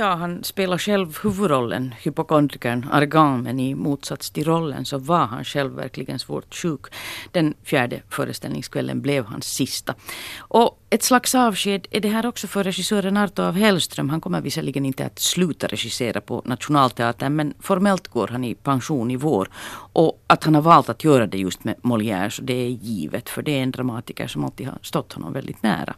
Ja, 0.02 0.16
han 0.16 0.44
spelar 0.44 0.78
själv 0.78 1.18
huvudrollen, 1.24 1.94
hypokondrikern 2.02 2.88
Argan, 2.92 3.44
men 3.44 3.60
i 3.60 3.76
motsats 3.76 4.32
till 4.32 4.46
rollen 4.46 4.86
så 4.86 4.98
var 4.98 5.26
han 5.26 5.44
själv 5.44 5.72
verkligen 5.76 6.20
svårt 6.20 6.56
sjuk. 6.56 6.86
Den 7.32 7.54
fjärde 7.64 8.02
föreställningskvällen 8.10 9.02
blev 9.02 9.26
hans 9.26 9.46
sista. 9.46 9.96
Och 10.40 10.80
ett 10.90 11.04
slags 11.04 11.36
avsked 11.36 11.88
är 11.92 12.00
det 12.00 12.08
här 12.08 12.26
också 12.26 12.48
för 12.48 12.64
regissören 12.64 13.18
Arto 13.18 13.42
av 13.44 13.54
Hellström. 13.54 14.10
Han 14.10 14.22
kommer 14.22 14.42
visserligen 14.42 14.86
inte 14.86 15.06
att 15.06 15.20
sluta 15.20 15.68
regissera 15.68 16.22
på 16.22 16.42
Nationalteatern 16.46 17.36
men 17.36 17.54
formellt 17.60 18.08
går 18.08 18.28
han 18.28 18.44
i 18.44 18.56
pension 18.56 19.12
i 19.12 19.16
vår. 19.16 19.50
Och 19.94 20.24
att 20.28 20.44
han 20.44 20.56
har 20.56 20.62
valt 20.62 20.90
att 20.90 21.04
göra 21.04 21.28
det 21.28 21.38
just 21.38 21.64
med 21.64 21.76
Molière 21.82 22.30
så 22.30 22.42
det 22.42 22.54
är 22.54 22.70
givet 22.70 23.30
för 23.30 23.42
det 23.42 23.52
är 23.52 23.64
en 23.64 23.72
dramatiker 23.72 24.28
som 24.28 24.46
alltid 24.46 24.68
har 24.68 24.80
stått 24.82 25.14
honom 25.14 25.34
väldigt 25.34 25.64
nära. 25.64 25.96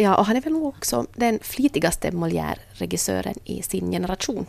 Ja, 0.00 0.14
och 0.16 0.26
han 0.26 0.36
är 0.36 0.40
väl 0.40 0.56
också 0.56 1.06
den 1.14 1.38
flitigaste 1.42 2.10
Molière-regissören 2.10 3.34
i 3.44 3.62
sin 3.62 3.90
generation. 3.90 4.46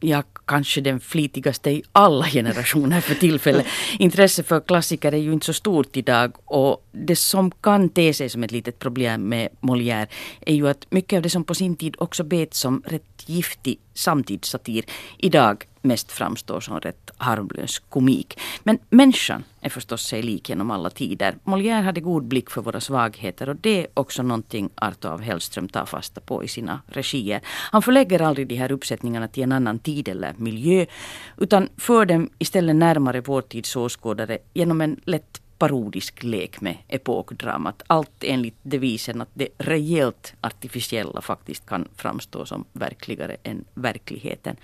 Ja, 0.00 0.22
kanske 0.44 0.80
den 0.80 1.00
flitigaste 1.00 1.70
i 1.70 1.82
alla 1.92 2.26
generationer 2.38 3.00
för 3.00 3.14
tillfället. 3.14 3.66
Intresset 3.98 4.46
för 4.46 4.60
klassiker 4.60 5.12
är 5.12 5.16
ju 5.16 5.32
inte 5.32 5.46
så 5.46 5.52
stort 5.52 5.96
idag 5.96 6.32
och 6.44 6.84
det 6.92 7.16
som 7.16 7.50
kan 7.50 7.88
te 7.88 8.14
sig 8.14 8.28
som 8.28 8.44
ett 8.44 8.52
litet 8.52 8.78
problem 8.78 9.28
med 9.28 9.48
Molière 9.60 10.06
är 10.40 10.54
ju 10.54 10.68
att 10.68 10.86
mycket 10.90 11.16
av 11.16 11.22
det 11.22 11.30
som 11.30 11.44
på 11.44 11.54
sin 11.54 11.76
tid 11.76 11.94
också 11.98 12.24
bet 12.24 12.54
som 12.54 12.82
rätt 12.86 13.24
giftig 13.26 13.78
samtidssatir 13.94 14.84
idag 15.18 15.64
mest 15.88 16.12
framstår 16.12 16.60
som 16.60 16.80
rätt 16.80 17.10
harmlös 17.16 17.78
komik. 17.78 18.38
Men 18.62 18.78
människan 18.90 19.44
är 19.60 19.70
förstås 19.70 20.02
sig 20.02 20.22
lik 20.22 20.48
genom 20.48 20.70
alla 20.70 20.90
tider. 20.90 21.34
Molière 21.44 21.82
hade 21.82 22.00
god 22.00 22.24
blick 22.24 22.50
för 22.50 22.62
våra 22.62 22.80
svagheter 22.80 23.48
och 23.48 23.56
det 23.56 23.80
är 23.80 23.86
också 23.94 24.22
någonting 24.22 24.70
Arto 24.74 25.08
av 25.08 25.20
Hellström 25.20 25.68
tar 25.68 25.84
fasta 25.84 26.20
på 26.20 26.44
i 26.44 26.48
sina 26.48 26.80
regier. 26.86 27.40
Han 27.44 27.82
förlägger 27.82 28.22
aldrig 28.22 28.48
de 28.48 28.56
här 28.56 28.72
uppsättningarna 28.72 29.28
till 29.28 29.42
en 29.42 29.52
annan 29.52 29.78
tid 29.78 30.08
eller 30.08 30.34
miljö 30.36 30.86
utan 31.36 31.68
för 31.76 32.06
dem 32.06 32.30
istället 32.38 32.76
närmare 32.76 33.20
vår 33.20 33.42
tids 33.42 33.76
åskådare 33.76 34.38
genom 34.54 34.80
en 34.80 35.00
lätt 35.04 35.40
parodisk 35.58 36.22
lek 36.22 36.60
med 36.60 36.76
epokdramat. 36.88 37.82
Allt 37.86 38.24
enligt 38.24 38.56
devisen 38.62 39.20
att 39.20 39.28
det 39.34 39.48
rejält 39.58 40.34
artificiella 40.40 41.20
faktiskt 41.20 41.66
kan 41.66 41.88
framstå 41.96 42.46
som 42.46 42.64
verkligare 42.72 43.36
än 43.42 43.64
verkligheten. 43.74 44.56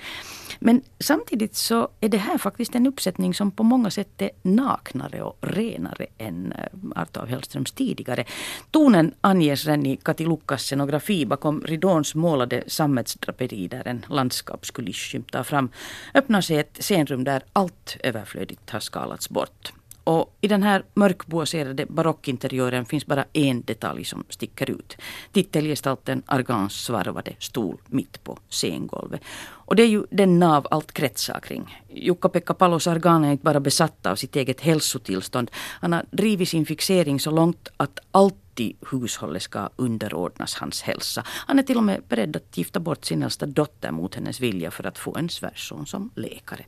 Men 0.59 0.83
samtidigt 1.01 1.55
så 1.55 1.89
är 2.01 2.09
det 2.09 2.19
här 2.19 2.39
faktiskt 2.39 2.75
en 2.75 2.87
uppsättning 2.87 3.35
som 3.35 3.51
på 3.51 3.63
många 3.63 3.91
sätt 3.91 4.23
är 4.23 4.31
naknare 4.43 5.23
och 5.23 5.39
renare 5.41 6.07
än 6.19 6.53
eh, 6.53 7.01
Arto 7.01 7.21
av 7.21 7.29
Hellströms 7.29 7.73
tidigare. 7.73 8.25
Tonen 8.71 9.15
anges 9.21 9.67
redan 9.67 9.87
i 9.87 9.97
Kati 9.97 10.25
Lukas 10.25 10.63
scenografi 10.63 11.27
bakom 11.27 11.61
ridåns 11.61 12.15
målade 12.15 12.65
sammetsdraperi 12.67 13.69
där 13.69 13.89
en 13.89 14.07
landskapskuliss 14.09 14.97
skymtar 14.97 15.43
fram. 15.43 15.69
Öppnar 16.15 16.41
sig 16.41 16.59
ett 16.59 16.77
scenrum 16.81 17.25
där 17.25 17.43
allt 17.53 17.97
överflödigt 18.03 18.71
har 18.71 18.81
skalats 18.81 19.29
bort. 19.29 19.73
Och 20.05 20.37
i 20.41 20.49
den 20.49 20.63
här 20.63 20.85
mörkboaserade 20.95 21.87
barockinteriören 21.87 22.85
finns 22.87 23.07
bara 23.07 23.25
en 23.33 23.63
detalj 23.63 24.05
som 24.05 24.25
sticker 24.29 24.71
ut. 24.71 24.97
Titelgestalten 25.33 26.23
Argans 26.27 26.85
svarvade 26.85 27.33
stol 27.39 27.77
mitt 27.87 28.25
på 28.25 28.39
scengolvet. 28.51 29.21
Och 29.67 29.77
det 29.77 29.83
är 29.83 29.87
ju 29.87 30.07
den 30.11 30.39
nav 30.39 30.67
allt 30.71 30.93
kretsar 30.93 31.41
kring. 31.41 31.83
Jukka-Pekka 31.89 32.55
Palos 32.55 32.87
Argan 32.87 33.25
är 33.25 33.33
inte 33.33 33.45
bara 33.45 33.61
besatt 33.61 34.07
av 34.07 34.17
sitt 34.17 34.37
eget 34.37 34.61
hälsotillstånd. 34.61 35.51
Han 35.55 35.93
har 35.93 36.05
drivit 36.11 36.49
sin 36.49 36.67
fixering 36.67 37.21
så 37.21 37.31
långt 37.31 37.69
att 37.77 37.99
alltid 38.11 38.77
hushållet 38.91 39.43
ska 39.43 39.69
underordnas 39.77 40.55
hans 40.55 40.83
hälsa. 40.83 41.23
Han 41.27 41.59
är 41.59 41.63
till 41.63 41.77
och 41.77 41.85
med 41.85 42.03
beredd 42.09 42.37
att 42.37 42.59
gifta 42.59 42.81
bort 42.81 43.05
sin 43.05 43.23
äldsta 43.23 43.47
dotter 43.47 43.91
mot 43.91 44.15
hennes 44.15 44.41
vilja 44.41 44.71
för 44.71 44.87
att 44.87 44.99
få 44.99 45.17
en 45.17 45.29
svärson 45.29 45.87
som 45.87 46.11
läkare 46.15 46.65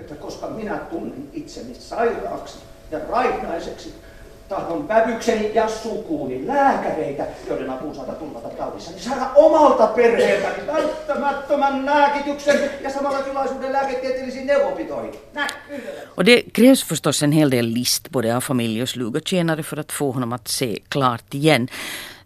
että 0.00 0.14
koska 0.14 0.46
minä 0.46 0.76
tunnen 0.76 1.28
itseni 1.32 1.74
sairaaksi 1.74 2.58
ja 2.90 2.98
raihnaiseksi, 3.10 3.94
tahdon 4.48 4.88
vävykseni 4.88 5.54
ja 5.54 5.68
sukuuni 5.68 6.46
lääkäreitä, 6.46 7.26
joiden 7.48 7.70
apuun 7.70 7.94
saada 7.94 8.12
turvata 8.12 8.48
niin 8.90 9.00
saada 9.00 9.30
omalta 9.34 9.86
perheeltäni 9.86 10.66
välttämättömän 10.66 11.86
lääkityksen 11.86 12.70
ja 12.80 12.90
samalla 12.90 13.22
tilaisuuden 13.22 13.72
lääketieteellisiin 13.72 14.46
neuvonpitoihin. 14.46 15.14
Näin, 15.34 15.50
Och 16.16 16.26
det 16.26 16.42
krävs 16.52 16.84
förstås 16.84 17.22
en 17.22 17.32
hel 17.32 17.50
del 17.50 17.74
list 17.74 18.10
både 18.10 18.36
av 18.36 18.40
familj 18.40 18.82
och 18.82 18.88
slugotjänare 18.88 19.62
för 19.62 19.80
att 19.80 19.92
få 19.92 20.12
honom 20.12 20.32
att 20.32 20.48
se 20.48 20.78
klart 20.88 21.34
igen. 21.34 21.68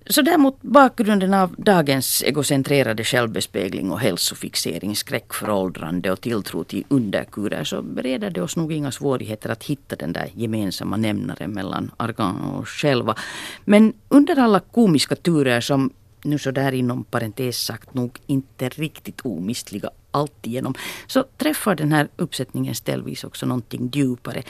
Så 0.07 0.23
där 0.23 0.39
mot 0.39 0.63
bakgrunden 0.63 1.35
av 1.35 1.55
dagens 1.59 2.23
egocentrerade 2.23 3.05
självbespegling 3.05 3.91
och 3.91 4.01
hälsofixering, 4.01 4.97
skräck 4.97 5.35
för 5.35 5.51
åldrande 5.51 6.13
och 6.13 6.21
tilltro 6.21 6.65
till 6.65 6.85
underkurer 6.89 7.65
så 7.65 7.83
bereder 7.83 8.31
det 8.31 8.43
oss 8.43 8.57
nog 8.57 8.73
inga 8.73 8.93
svårigheter 8.93 9.51
att 9.51 9.65
hitta 9.65 9.97
den 9.97 10.13
där 10.13 10.31
gemensamma 10.35 10.97
nämnaren 10.97 11.51
mellan 11.51 11.91
Argan 11.97 12.41
och 12.41 12.61
oss 12.61 12.69
själva. 12.69 13.17
Men 13.65 13.93
under 14.09 14.39
alla 14.39 14.61
komiska 14.61 15.17
turer 15.17 15.61
som 15.61 15.91
nu 16.25 16.39
så 16.39 16.51
där 16.51 16.73
inom 16.73 17.05
parentes 17.05 17.59
sagt 17.59 17.95
nog 17.95 18.19
inte 18.27 18.69
riktigt 18.69 19.21
omistliga 19.21 19.91
alltigenom 20.11 20.75
så 21.07 21.25
träffar 21.37 21.75
den 21.75 21.93
här 21.93 22.09
uppsättningen 22.17 22.75
ställvis 22.75 23.25
också 23.25 23.47
någonting 23.47 23.91
djupare. 23.93 24.43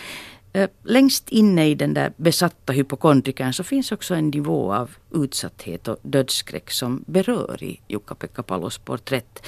Eh, 0.55 0.71
längst 0.83 1.29
inne 1.29 1.69
i 1.69 1.75
den 1.75 1.95
där 1.95 2.13
besatta 2.17 2.73
hypokondrikern 2.73 3.53
så 3.53 3.65
finns 3.65 3.93
också 3.93 4.15
en 4.15 4.29
nivå 4.31 4.75
av 4.75 4.91
utsatthet 5.15 5.89
och 5.89 5.97
dödsskräck 6.03 6.71
som 6.71 7.05
berör 7.07 7.63
i 7.63 7.81
Jukka-Pekka 7.89 8.43
Palos 8.43 8.79
porträtt. 8.79 9.47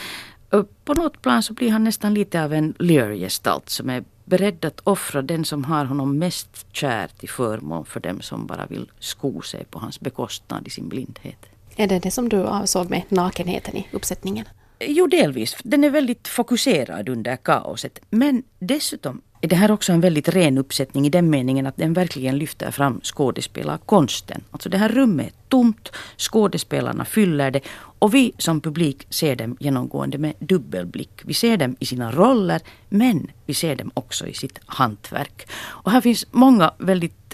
Eh, 0.52 0.62
på 0.84 0.94
något 0.94 1.22
plan 1.22 1.42
så 1.42 1.52
blir 1.52 1.70
han 1.70 1.84
nästan 1.84 2.14
lite 2.14 2.44
av 2.44 2.52
en 2.52 2.74
Lear-gestalt 2.78 3.68
som 3.68 3.90
är 3.90 4.04
beredd 4.24 4.64
att 4.64 4.80
offra 4.84 5.22
den 5.22 5.44
som 5.44 5.64
har 5.64 5.84
honom 5.84 6.18
mest 6.18 6.66
kär 6.72 7.08
till 7.18 7.28
förmån 7.28 7.84
för 7.84 8.00
dem 8.00 8.20
som 8.20 8.46
bara 8.46 8.66
vill 8.66 8.90
sko 8.98 9.42
sig 9.42 9.64
på 9.64 9.78
hans 9.78 10.00
bekostnad 10.00 10.66
i 10.66 10.70
sin 10.70 10.88
blindhet. 10.88 11.46
Är 11.76 11.86
det 11.86 11.98
det 11.98 12.10
som 12.10 12.28
du 12.28 12.42
avsåg 12.42 12.90
med 12.90 13.02
nakenheten 13.08 13.76
i 13.76 13.88
uppsättningen? 13.92 14.44
Jo, 14.80 15.06
delvis. 15.06 15.56
Den 15.62 15.84
är 15.84 15.90
väldigt 15.90 16.28
fokuserad 16.28 17.08
under 17.08 17.36
kaoset. 17.36 18.00
Men 18.10 18.42
dessutom 18.58 19.22
är 19.40 19.48
det 19.48 19.56
här 19.56 19.70
också 19.70 19.92
en 19.92 20.00
väldigt 20.00 20.28
ren 20.28 20.58
uppsättning 20.58 21.06
i 21.06 21.10
den 21.10 21.30
meningen 21.30 21.66
att 21.66 21.76
den 21.76 21.92
verkligen 21.92 22.38
lyfter 22.38 22.70
fram 22.70 23.00
skådespelarkonsten. 23.02 24.44
Alltså 24.50 24.68
det 24.68 24.78
här 24.78 24.88
rummet 24.88 25.26
är 25.26 25.32
tomt, 25.48 25.92
skådespelarna 26.16 27.04
fyller 27.04 27.50
det 27.50 27.60
och 27.98 28.14
vi 28.14 28.32
som 28.38 28.60
publik 28.60 29.06
ser 29.10 29.36
dem 29.36 29.56
genomgående 29.60 30.18
med 30.18 30.34
dubbelblick. 30.38 31.20
Vi 31.24 31.34
ser 31.34 31.56
dem 31.56 31.76
i 31.80 31.86
sina 31.86 32.12
roller 32.12 32.60
men 32.88 33.30
vi 33.46 33.54
ser 33.54 33.76
dem 33.76 33.90
också 33.94 34.26
i 34.26 34.34
sitt 34.34 34.58
hantverk. 34.66 35.48
Och 35.54 35.90
här 35.90 36.00
finns 36.00 36.26
många 36.30 36.74
väldigt 36.78 37.25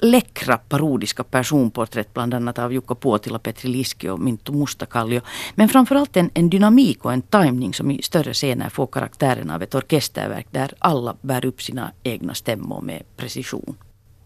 läckra 0.00 0.56
parodiska 0.56 1.24
personporträtt 1.24 2.14
bland 2.14 2.34
annat 2.34 2.58
av 2.58 2.72
Jukka 2.72 2.94
Puotila, 2.94 3.38
Petri 3.38 3.70
Liski 3.70 4.08
och 4.08 4.20
Minttu 4.20 4.52
Mustakallio. 4.52 5.20
Men 5.54 5.68
framförallt 5.68 6.16
en, 6.16 6.30
en 6.34 6.50
dynamik 6.50 7.04
och 7.04 7.12
en 7.12 7.22
timing 7.22 7.74
som 7.74 7.90
i 7.90 8.02
större 8.02 8.34
scener 8.34 8.68
får 8.68 8.86
karaktären 8.86 9.50
av 9.50 9.62
ett 9.62 9.74
orkesterverk 9.74 10.46
där 10.50 10.72
alla 10.78 11.16
bär 11.20 11.44
upp 11.44 11.62
sina 11.62 11.92
egna 12.02 12.34
stämmor 12.34 12.80
med 12.80 13.02
precision. 13.16 13.76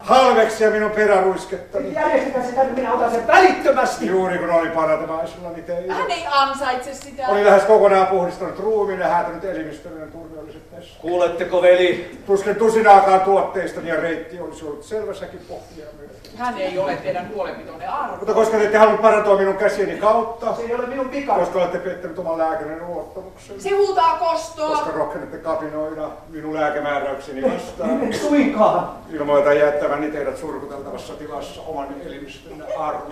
Halveksia 0.01 0.69
minun 0.69 0.91
peräruiskettani. 0.91 1.93
Järjestetään 1.93 2.45
se 2.45 2.51
tänne, 2.51 2.73
minä 2.73 2.93
otan 2.93 3.11
sen 3.11 3.27
välittömästi. 3.27 4.07
Juuri 4.07 4.37
kun 4.37 4.49
olin 4.49 4.71
parantumaisillani 4.71 5.61
teille. 5.61 5.93
Hän 5.93 6.11
ei 6.11 6.25
ansaitse 6.31 6.93
sitä. 6.93 7.27
Olin 7.27 7.45
lähes 7.45 7.63
kokonaan 7.63 8.07
puhdistanut 8.07 8.59
ruumiin 8.59 8.99
ja 8.99 9.07
häätänyt 9.07 9.43
elimistöinen 9.43 10.11
turvalliset 10.11 10.61
messu. 10.71 11.01
Kuuletteko, 11.01 11.61
veli? 11.61 12.17
Tuskin 12.25 12.55
tusinaakaan 12.55 13.21
tuotteistani 13.21 13.89
ja 13.89 13.95
reitti 13.95 14.39
olisi 14.39 14.65
ollut 14.65 14.83
selvässäkin 14.83 15.39
pohjaa. 15.47 15.89
Hän 16.37 16.57
ei 16.57 16.77
ole 16.77 16.95
teidän 16.95 17.29
huolenpitonne 17.33 17.87
arvo. 17.87 18.15
Mutta 18.17 18.33
koska 18.33 18.57
te 18.57 18.63
ette 18.65 18.77
halunnut 18.77 19.01
parantua 19.01 19.37
minun 19.37 19.55
käsieni 19.57 19.97
kautta, 19.99 20.55
Se 20.55 20.61
ei 20.61 20.75
ole 20.75 20.87
minun 20.87 21.11
vika. 21.11 21.35
koska 21.35 21.59
olette 21.59 21.77
pettänyt 21.79 22.19
oman 22.19 22.37
lääkärin 22.37 22.87
luottamuksen, 22.87 23.61
Se 23.61 23.69
huutaa 23.69 24.17
kostoa. 24.17 24.69
koska 24.69 24.91
rohkenette 24.91 25.37
kapinoida 25.37 26.09
minun 26.29 26.53
lääkemääräykseni 26.53 27.41
vastaan, 27.41 28.13
Suinkaan. 28.27 28.89
ilmoitan 29.13 29.57
jättäväni 29.57 30.11
teidät 30.11 30.37
surkuteltavassa 30.37 31.13
tilassa 31.13 31.61
oman 31.61 31.87
elimistönne 32.05 32.65
arvon. 32.77 33.11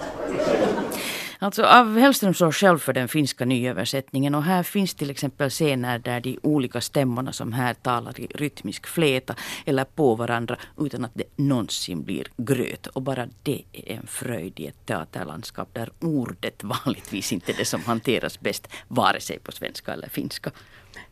Alltså 1.42 1.64
av 1.66 1.96
Hellström 1.98 2.34
står 2.34 2.52
själv 2.52 2.80
för 2.80 2.94
den 2.94 3.08
finska 3.08 3.46
nyöversättningen 3.46 4.36
och 4.36 4.44
här 4.44 4.64
finns 4.64 4.96
till 4.96 5.10
exempel 5.10 5.50
scener 5.50 6.00
där 6.00 6.20
de 6.22 6.38
olika 6.44 6.82
stämmorna 6.82 7.32
som 7.34 7.54
här 7.54 7.74
talar 7.74 8.20
i 8.20 8.28
rytmisk 8.36 8.88
fläta 8.88 9.36
eller 9.66 9.86
på 9.96 10.16
varandra 10.16 10.56
utan 10.78 11.06
att 11.06 11.12
det 11.14 11.24
någonsin 11.36 12.04
blir 12.04 12.28
gröt. 12.38 12.88
Och 12.88 13.02
bara 13.10 13.28
det 13.43 13.63
är 13.72 13.91
en 13.91 14.08
fröjd 14.08 14.60
i 14.60 14.67
ett 14.67 14.86
teaterlandskap 14.86 15.74
där 15.74 15.91
ordet 16.00 16.63
vanligtvis 16.86 17.34
inte 17.34 17.52
är 17.52 17.58
det 17.58 17.65
som 17.65 17.82
hanteras 17.82 18.39
bäst 18.39 18.67
vare 18.88 19.19
sig 19.19 19.39
på 19.39 19.52
svenska 19.52 19.93
eller 19.93 20.10
finska. 20.10 20.52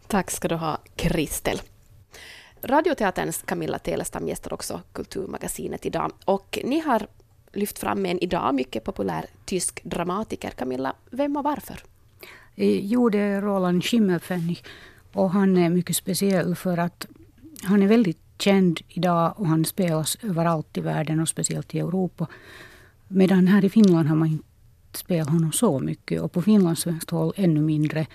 Tack 0.08 0.32
ska 0.32 0.48
du 0.48 0.56
ha, 0.56 0.78
Kristel. 0.96 1.62
Radioteaterns 2.62 3.44
Camilla 3.46 3.80
Telestam 3.80 4.28
gästar 4.28 4.54
också 4.54 4.82
Kulturmagasinet 4.94 5.86
idag. 5.86 6.12
Och 6.26 6.60
ni 6.64 6.80
har 6.80 7.08
lyft 7.54 7.80
fram 7.80 8.06
en 8.06 8.20
idag 8.20 8.56
mycket 8.56 8.84
populär 8.84 9.26
tysk 9.46 9.84
dramatiker. 9.84 10.50
Camilla, 10.50 10.96
vem 11.12 11.38
och 11.38 11.44
varför? 11.44 11.80
Eh, 12.56 12.86
Jo, 12.86 13.10
det 13.10 13.20
är 13.20 13.42
Roland 13.42 13.84
Schimmelpfennig. 13.84 14.64
Och 15.14 15.32
han 15.32 15.58
är 15.58 15.70
mycket 15.70 15.96
speciell 15.96 16.56
för 16.56 16.78
att 16.78 17.08
han 17.64 17.84
är 17.84 17.88
väldigt 17.88 18.27
känd 18.40 18.80
idag 18.88 19.34
och 19.38 19.48
han 19.48 19.66
spelas 19.66 20.18
överallt 20.24 20.78
i 20.78 20.82
världen 20.82 21.20
och 21.20 21.30
speciellt 21.30 21.76
i 21.76 21.80
Europa. 21.80 22.28
Medan 23.08 23.48
här 23.48 23.66
i 23.66 23.70
Finland 23.70 24.08
har 24.08 24.16
man 24.16 24.28
inte 24.28 24.46
spelat 24.94 25.30
honom 25.30 25.52
så 25.52 25.80
mycket 25.80 26.22
och 26.22 26.32
på 26.32 26.42
finlandssvenskt 26.42 27.10
håll 27.10 27.34
ännu 27.36 27.62
mindre. 27.62 28.08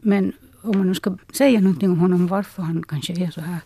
Men 0.00 0.32
om 0.62 0.78
man 0.78 0.86
nu 0.86 0.94
ska 0.94 1.16
säga 1.32 1.60
någonting 1.60 1.90
om 1.90 1.98
honom, 1.98 2.26
varför 2.26 2.62
han 2.62 2.82
kanske 2.82 3.12
är 3.12 3.30
så 3.30 3.40
här 3.40 3.60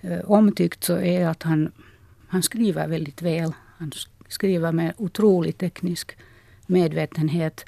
eh, 0.00 0.30
omtyckt, 0.30 0.84
så 0.84 0.96
är 0.96 1.28
att 1.28 1.42
han, 1.42 1.72
han 2.28 2.42
skriver 2.42 2.88
väldigt 2.88 3.22
väl. 3.22 3.52
Han 3.78 3.92
skriver 4.28 4.72
med 4.72 4.94
otrolig 4.96 5.58
teknisk 5.58 6.16
medvetenhet 6.66 7.64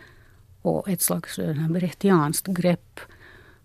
och 0.63 0.89
ett 0.89 1.03
slags 1.03 1.39
eh, 1.39 1.69
brechtianskt 1.69 2.47
grepp. 2.47 3.01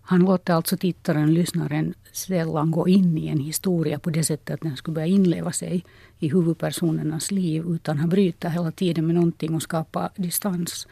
Han 0.02 0.20
låter 0.20 0.54
alltså 0.54 0.76
tittaren, 0.76 1.34
lyssnaren, 1.34 1.94
sällan 2.16 2.70
gå 2.70 2.88
in 2.88 3.18
i 3.18 3.28
en 3.28 3.40
historia 3.40 3.98
på 3.98 4.10
det 4.10 4.24
sättet 4.24 4.54
att 4.54 4.60
den 4.60 4.76
skulle 4.76 4.94
börja 4.94 5.06
inleva 5.06 5.52
sig 5.52 5.84
i 6.18 6.28
huvudpersonernas 6.28 7.30
liv, 7.30 7.64
utan 7.68 7.98
han 7.98 8.08
bryter 8.08 8.48
hela 8.48 8.70
tiden 8.70 9.06
med 9.06 9.14
någonting 9.14 9.54
och 9.54 9.62
skapar 9.62 10.10
distans. 10.16 10.88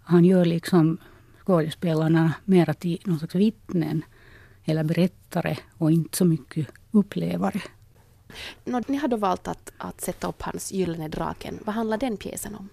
Han 0.00 0.24
gör 0.24 0.44
liksom 0.44 0.98
skådespelarna 1.44 2.34
mera 2.44 2.74
till 2.74 2.98
någon 3.04 3.18
slags 3.18 3.34
vittnen 3.34 4.04
eller 4.64 4.84
berättare 4.84 5.58
och 5.78 5.90
inte 5.90 6.16
så 6.16 6.24
mycket 6.24 6.66
upplevare. 6.90 7.60
Nå, 8.64 8.82
ni 8.86 8.96
har 8.96 9.08
då 9.08 9.16
valt 9.16 9.48
att, 9.48 9.72
att 9.78 10.00
sätta 10.00 10.28
upp 10.28 10.42
hans 10.42 10.72
Gyllene 10.72 11.08
draken. 11.08 11.58
Vad 11.64 11.74
handlar 11.74 11.98
den 11.98 12.16
pjäsen 12.16 12.54
om? 12.54 12.68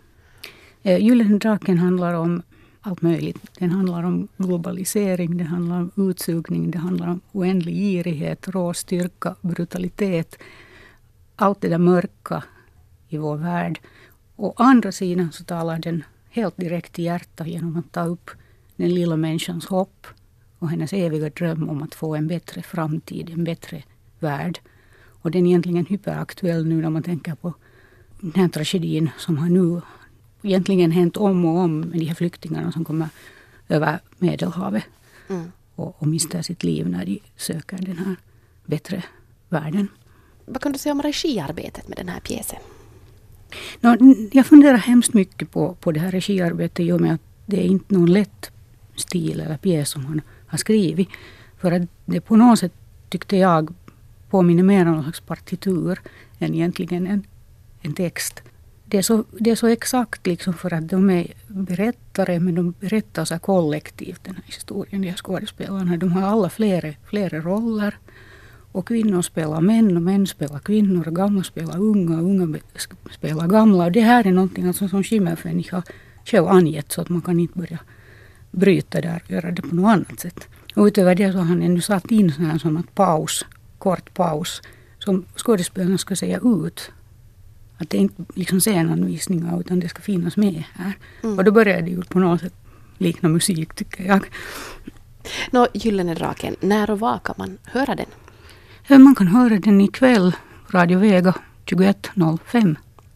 Eh, 0.84 1.04
Gyllene 1.04 1.38
draken 1.38 1.78
handlar 1.78 2.13
om 2.13 2.44
allt 2.82 3.02
möjligt. 3.02 3.60
Den 3.60 3.72
handlar 3.72 4.04
om 4.04 4.28
globalisering, 4.38 5.38
det 5.38 5.44
handlar 5.44 5.80
om 5.80 6.10
utsugning, 6.10 6.72
det 6.72 6.78
handlar 6.78 7.08
om 7.08 7.22
oändlig 7.32 7.76
girighet, 7.76 8.48
rå 8.48 8.74
styrka, 8.74 9.36
brutalitet. 9.41 10.38
Allt 11.36 11.62
det 11.62 11.70
där 11.70 11.78
mörka 11.78 12.44
i 13.08 13.17
vår 13.17 13.38
värld. 13.38 13.80
Å 14.36 14.54
andra 14.58 14.91
sidan 14.91 15.32
så 15.32 15.44
talar 15.44 15.80
den 15.80 16.04
helt 16.30 16.58
direkt 16.58 16.94
till 16.94 17.04
hjärtat 17.04 17.48
genom 17.48 17.78
att 17.78 17.91
ta 17.91 18.06
upp 18.06 18.32
den 18.76 18.94
lilla 18.94 19.17
människans 19.17 19.65
hopp 19.65 20.08
och 20.60 20.70
hennes 20.70 20.94
eviga 20.94 21.30
dröm 21.30 21.70
om 21.70 21.84
att 21.84 21.96
få 21.96 22.15
en 22.15 22.28
bättre 22.28 22.62
framtid, 22.62 23.30
en 23.30 23.44
bättre 23.44 23.84
värld. 24.20 24.60
Och 25.22 25.32
den 25.32 25.46
är 25.46 25.50
egentligen 25.50 25.86
hyperaktuell 25.86 26.65
nu 26.65 26.82
när 26.82 26.89
man 26.89 27.04
tänker 27.04 27.36
på 27.36 27.54
den 28.20 28.34
här 28.36 28.48
tragedin 28.48 29.10
som 29.17 29.38
har 29.38 29.50
nu 29.50 29.82
egentligen 30.43 30.91
hänt 30.91 31.17
om 31.17 31.45
och 31.45 31.58
om 31.58 31.80
med 31.80 31.99
de 31.99 32.06
här 32.06 32.15
flyktingarna 32.15 32.71
som 32.71 32.86
kommer 32.86 33.10
över 33.69 33.99
Medelhavet 34.17 34.84
Mm. 35.30 35.51
och, 35.75 35.95
och 36.01 36.08
mister 36.08 36.41
sitt 36.41 36.63
liv 36.63 36.89
när 36.89 37.06
de 37.06 37.19
söker 37.38 37.77
den 37.77 37.97
här 37.97 38.15
bättre 38.65 39.04
världen. 39.49 39.88
Vad 40.45 40.62
kan 40.62 40.71
du 40.71 40.80
säga 40.80 40.93
om 40.93 41.01
regiarbetet 41.01 41.88
med 41.88 41.97
den 41.97 42.10
här 42.10 42.19
pjäsen? 42.19 42.60
Nå, 43.82 43.89
n- 43.99 44.30
jag 44.34 44.45
funderar 44.45 44.77
hemskt 44.77 45.13
mycket 45.13 45.51
på, 45.51 45.73
på 45.75 45.91
det 45.91 45.99
här 45.99 46.12
regiarbetet 46.12 46.80
i 46.80 46.91
och 46.91 47.01
med 47.01 47.13
att 47.13 47.21
det 47.45 47.58
är 47.60 47.63
inte 47.67 47.93
någon 47.93 48.13
lätt 48.13 48.51
stil 48.95 49.39
eller 49.39 49.58
pjäs 49.58 49.89
som 49.89 50.06
han 50.06 50.21
har 50.47 50.58
skrivit. 50.58 51.10
För 51.58 51.71
att 51.71 51.82
det 52.06 52.21
på 52.21 52.36
något 52.36 52.60
sätt 52.60 52.73
tyckte 53.10 53.38
jag 53.38 53.73
påminner 54.30 54.63
mer 54.63 54.86
om 54.86 54.91
någon 54.93 55.04
slags 55.04 55.19
partitur 55.21 55.99
än 56.39 56.54
egentligen 56.56 57.08
en, 57.08 57.23
en 57.82 57.93
text. 57.93 58.41
Det 58.91 58.97
är, 58.97 59.01
så, 59.01 59.23
det 59.39 59.51
är 59.51 59.56
så 59.56 59.67
exakt 59.67 60.27
liksom 60.27 60.54
för 60.54 60.73
att 60.73 60.89
de 60.89 61.10
är 61.10 61.27
berättare 61.47 62.39
men 62.39 62.56
de 62.56 62.73
berättar 62.80 63.25
så 63.25 63.39
kollektivt 63.39 64.23
den 64.23 64.36
här 64.36 64.43
historien, 64.45 65.01
de 65.01 65.10
här 65.10 65.17
skådespelarna. 65.17 65.97
De 65.97 66.12
har 66.12 66.21
alla 66.21 66.49
flera, 66.49 66.93
flera 67.06 67.39
roller. 67.39 67.97
Och 68.71 68.88
kvinnor 68.88 69.21
spelar 69.21 69.62
män 69.62 69.97
och 69.97 70.04
män 70.04 70.27
spelar 70.27 70.60
kvinnor 70.60 71.08
och 71.08 71.15
gamla 71.15 71.43
spelar 71.43 71.77
unga 71.80 72.17
och 72.17 72.23
unga 72.23 72.60
spelar 73.12 73.47
gamla. 73.47 73.86
Och 73.86 73.91
det 73.91 74.01
här 74.01 74.27
är 74.27 74.32
någonting 74.32 74.67
alltså 74.67 74.88
som 74.88 75.04
Schimmelfenich 75.04 75.71
har 75.71 75.84
själv 76.25 76.47
angett 76.47 76.91
så 76.91 77.01
att 77.01 77.10
man 77.10 77.21
kan 77.21 77.39
inte 77.39 77.60
börja 77.60 77.80
bryta 78.51 79.01
där 79.01 79.21
och 79.25 79.32
göra 79.32 79.51
det 79.51 79.62
på 79.62 79.75
något 79.75 79.91
annat 79.91 80.19
sätt. 80.19 80.47
Och 80.75 80.86
utöver 80.86 81.15
det 81.15 81.32
så 81.32 81.38
har 81.38 81.45
han 81.45 81.62
ännu 81.62 81.82
satt 81.82 82.12
in 82.12 82.32
sån 82.32 82.45
här 82.45 82.58
som 82.58 82.77
att 82.77 82.95
paus, 82.95 83.45
kort 83.77 84.13
paus, 84.13 84.62
som 84.99 85.25
skådespelarna 85.36 85.97
ska 85.97 86.15
säga 86.15 86.39
ut. 86.43 86.91
Att 87.82 87.89
det 87.89 87.98
inte 87.98 88.24
liksom 88.36 88.60
scenanvisningar 88.60 89.60
utan 89.60 89.80
det 89.80 89.89
ska 89.89 90.02
finnas 90.02 90.38
med 90.38 90.63
här. 90.74 90.94
Mm. 91.24 91.38
Och 91.38 91.44
då 91.44 91.52
börjar 91.52 91.82
det 91.82 91.89
ju 91.89 92.02
på 92.02 92.20
något 92.20 92.41
sätt 92.41 92.54
likna 92.98 93.30
musik 93.30 93.74
tycker 93.74 94.04
jag. 94.04 94.26
Nå, 95.52 95.67
Gyllene 95.74 96.13
draken, 96.13 96.56
när 96.60 96.89
och 96.91 97.00
var 97.00 97.20
kan 97.20 97.36
man 97.38 97.58
höra 97.63 97.96
den? 97.96 99.04
Man 99.04 99.15
kan 99.15 99.28
höra 99.28 99.60
den 99.60 99.82
ikväll, 99.82 100.36
Radio 100.70 101.00
Vega 101.00 101.36
21.05. 101.65 102.76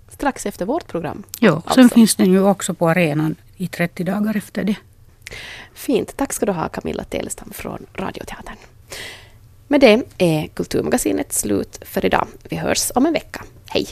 Strax 0.10 0.46
efter 0.46 0.66
vårt 0.66 0.88
program. 0.88 1.24
Ja, 1.40 1.62
sen 1.74 1.84
Alltså. 1.84 1.96
finns 1.96 2.16
den 2.16 2.32
ju 2.32 2.44
också 2.44 2.74
på 2.74 2.90
arenan 2.90 3.36
i 3.58 3.68
30 3.68 4.04
dagar 4.04 4.38
efter 4.38 4.64
det. 4.64 4.76
Fint. 5.74 6.18
Tack 6.18 6.34
ska 6.34 6.46
du 6.46 6.52
ha, 6.52 6.70
Camilla 6.70 7.04
Telestam 7.04 7.50
från 7.54 7.86
Radioteatern. 7.94 8.56
Med 9.68 9.82
det 9.82 10.04
är 10.18 10.48
Kulturmagasinet 10.48 11.34
slut 11.34 11.80
för 11.82 12.06
idag. 12.06 12.28
Vi 12.50 12.56
hörs 12.58 12.92
om 12.96 13.06
en 13.06 13.14
vecka. 13.14 13.44
Hej! 13.70 13.88